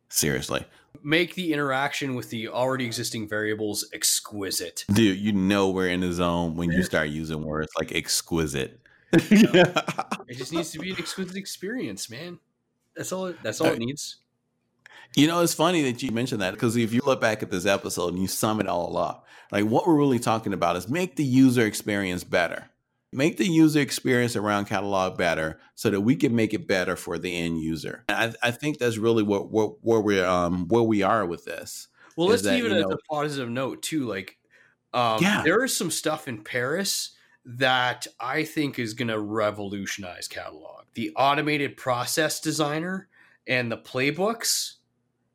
Seriously. 0.09 0.65
Make 1.03 1.35
the 1.35 1.53
interaction 1.53 2.15
with 2.15 2.29
the 2.29 2.47
already 2.47 2.85
existing 2.85 3.27
variables 3.27 3.87
exquisite. 3.93 4.85
Dude, 4.91 5.19
you 5.19 5.33
know 5.33 5.69
we're 5.69 5.89
in 5.89 5.99
the 5.99 6.11
zone 6.13 6.55
when 6.55 6.71
you 6.71 6.83
start 6.83 7.09
using 7.09 7.43
words 7.43 7.71
like 7.77 7.93
exquisite. 7.93 8.79
It 9.13 10.37
just 10.37 10.51
needs 10.51 10.71
to 10.71 10.79
be 10.79 10.91
an 10.91 10.97
exquisite 10.97 11.35
experience, 11.35 12.09
man. 12.09 12.39
That's 12.95 13.11
all. 13.11 13.27
It, 13.27 13.37
that's 13.43 13.61
all 13.61 13.67
it 13.67 13.79
needs. 13.79 14.17
You 15.15 15.27
know, 15.27 15.41
it's 15.41 15.53
funny 15.53 15.83
that 15.83 16.01
you 16.01 16.11
mentioned 16.11 16.41
that 16.41 16.53
because 16.53 16.75
if 16.75 16.91
you 16.91 17.01
look 17.05 17.21
back 17.21 17.43
at 17.43 17.51
this 17.51 17.65
episode 17.65 18.13
and 18.13 18.21
you 18.21 18.27
sum 18.27 18.59
it 18.59 18.67
all 18.67 18.97
up, 18.97 19.27
like 19.51 19.65
what 19.65 19.87
we're 19.87 19.95
really 19.95 20.19
talking 20.19 20.53
about 20.53 20.75
is 20.75 20.89
make 20.89 21.15
the 21.15 21.23
user 21.23 21.65
experience 21.65 22.23
better. 22.23 22.69
Make 23.11 23.37
the 23.37 23.45
user 23.47 23.79
experience 23.79 24.35
around 24.35 24.65
catalog 24.65 25.17
better 25.17 25.59
so 25.75 25.89
that 25.89 26.01
we 26.01 26.15
can 26.15 26.35
make 26.35 26.53
it 26.53 26.67
better 26.67 26.95
for 26.97 27.17
the 27.17 27.33
end 27.35 27.59
user. 27.61 28.03
And 28.09 28.35
I, 28.43 28.47
I 28.47 28.51
think 28.51 28.77
that's 28.77 28.97
really 28.97 29.23
what, 29.23 29.49
what 29.51 29.75
where 29.81 30.01
we're 30.01 30.25
um 30.25 30.67
where 30.67 30.83
we 30.83 31.01
are 31.01 31.25
with 31.25 31.45
this. 31.45 31.87
Well, 32.17 32.27
let's 32.27 32.41
that, 32.43 32.55
leave 32.55 32.65
it 32.65 32.71
you 32.71 32.77
as 32.77 32.83
know- 32.83 32.91
a 32.95 32.97
positive 33.09 33.49
note 33.49 33.81
too. 33.83 34.05
Like, 34.05 34.37
um, 34.93 35.21
Yeah. 35.21 35.41
there 35.43 35.63
is 35.63 35.75
some 35.77 35.91
stuff 35.91 36.27
in 36.27 36.43
Paris 36.43 37.11
that 37.45 38.07
I 38.19 38.43
think 38.43 38.79
is 38.79 38.93
going 38.95 39.09
to 39.09 39.19
revolutionize 39.19 40.27
catalog. 40.27 40.85
The 40.95 41.11
automated 41.15 41.77
process 41.77 42.39
designer 42.39 43.07
and 43.47 43.71
the 43.71 43.77
playbooks. 43.77 44.73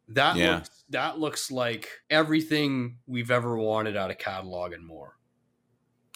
That 0.09 0.37
Yeah. 0.37 0.57
looks 0.57 0.71
that 0.91 1.19
looks 1.21 1.51
like 1.53 1.89
everything 2.11 2.97
we've 3.07 3.31
ever 3.31 3.57
wanted 3.57 3.97
out 3.97 4.11
of 4.11 4.19
catalog 4.19 4.73
and 4.73 4.85
more. 4.85 5.17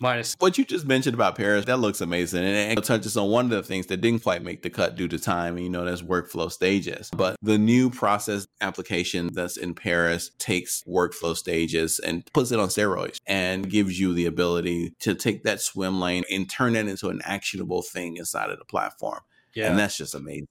Minus 0.01 0.35
What 0.41 0.59
you 0.59 0.65
just 0.65 0.87
mentioned 0.87 1.15
about 1.15 1.37
Paris, 1.37 1.67
that 1.67 1.79
looks 1.79 2.01
amazing. 2.01 2.45
And 2.45 2.79
it 2.79 2.85
touches 2.85 3.17
on 3.17 3.31
one 3.31 3.45
of 3.45 3.51
the 3.51 3.63
things 3.63 3.87
that 3.87 3.99
didn't 3.99 4.23
quite 4.23 4.43
make 4.43 4.63
the 4.63 4.71
cut 4.71 4.97
due 4.97 5.09
to 5.09 5.19
time, 5.19 5.57
and 5.57 5.65
you 5.65 5.71
know, 5.71 5.85
that's 5.85 6.03
workflow 6.03 6.51
stages. 6.51 7.11
But 7.17 7.37
the 7.43 7.59
new 7.59 7.91
process 7.91 8.47
application 8.61 9.31
that's 9.33 9.57
in 9.57 9.75
Paris 9.75 10.31
takes 10.39 10.83
workflow 10.89 11.37
stages 11.37 12.01
and 12.01 12.25
puts 12.33 12.51
it 12.51 12.59
on 12.59 12.69
steroids 12.69 13.19
and 13.27 13.71
gives 13.71 14.01
you 14.01 14.15
the 14.15 14.27
ability 14.27 14.95
to 15.01 15.15
take 15.15 15.45
that 15.45 15.61
swim 15.61 16.01
lane 16.01 16.25
and 16.31 16.51
turn 16.51 16.75
it 16.75 16.89
into 16.89 17.09
an 17.09 17.21
actionable 17.25 17.83
thing 17.83 18.17
inside 18.17 18.51
of 18.51 18.59
the 18.59 18.65
platform. 18.65 19.21
yeah, 19.55 19.71
And 19.71 19.79
that's 19.79 19.97
just 19.97 20.15
amazing. 20.15 20.49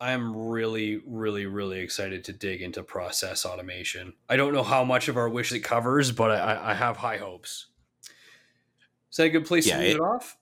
I'm 0.00 0.36
really, 0.36 1.00
really, 1.06 1.46
really 1.46 1.80
excited 1.80 2.24
to 2.24 2.32
dig 2.32 2.60
into 2.60 2.82
process 2.82 3.46
automation. 3.46 4.12
I 4.28 4.36
don't 4.36 4.52
know 4.52 4.62
how 4.62 4.84
much 4.84 5.08
of 5.08 5.16
our 5.16 5.28
wish 5.28 5.52
it 5.52 5.60
covers, 5.60 6.12
but 6.12 6.30
I, 6.30 6.72
I 6.72 6.74
have 6.74 6.98
high 6.98 7.16
hopes. 7.16 7.68
Is 9.14 9.18
that 9.18 9.26
a 9.26 9.30
good 9.30 9.46
place 9.46 9.64
Yeah, 9.64 9.76
to 9.76 9.80
leave 9.82 9.90
it- 9.92 9.94
it 9.98 10.00
off? 10.00 10.36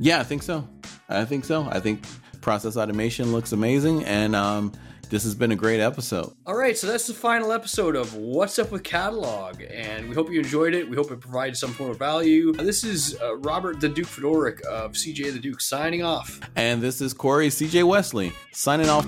Yeah, 0.00 0.18
I 0.18 0.24
think 0.24 0.42
so. 0.42 0.66
I 1.08 1.24
think 1.24 1.44
so. 1.44 1.68
I 1.70 1.78
think 1.78 2.02
process 2.40 2.76
automation 2.76 3.30
looks 3.30 3.52
amazing. 3.52 4.02
And 4.06 4.34
um, 4.34 4.72
this 5.08 5.22
has 5.22 5.36
been 5.36 5.52
a 5.52 5.56
great 5.56 5.78
episode. 5.78 6.32
All 6.46 6.56
right, 6.56 6.76
so 6.76 6.88
that's 6.88 7.06
the 7.06 7.14
final 7.14 7.52
episode 7.52 7.94
of 7.94 8.12
What's 8.16 8.58
Up 8.58 8.72
with 8.72 8.82
Catalog, 8.82 9.62
and 9.70 10.08
we 10.08 10.16
hope 10.16 10.32
you 10.32 10.40
enjoyed 10.40 10.74
it. 10.74 10.90
We 10.90 10.96
hope 10.96 11.12
it 11.12 11.20
provided 11.20 11.56
some 11.56 11.70
form 11.72 11.90
of 11.90 11.98
value. 11.98 12.52
This 12.54 12.82
is 12.82 13.16
uh, 13.22 13.36
Robert 13.36 13.78
the 13.80 13.88
Duke 13.88 14.08
Fedoruk 14.08 14.60
of 14.62 14.94
CJ 14.94 15.32
the 15.32 15.38
Duke 15.38 15.60
signing 15.60 16.02
off. 16.02 16.40
And 16.56 16.82
this 16.82 17.00
is 17.00 17.12
Corey 17.14 17.50
CJ 17.50 17.84
Wesley 17.84 18.32
signing 18.52 18.88
off. 18.88 19.06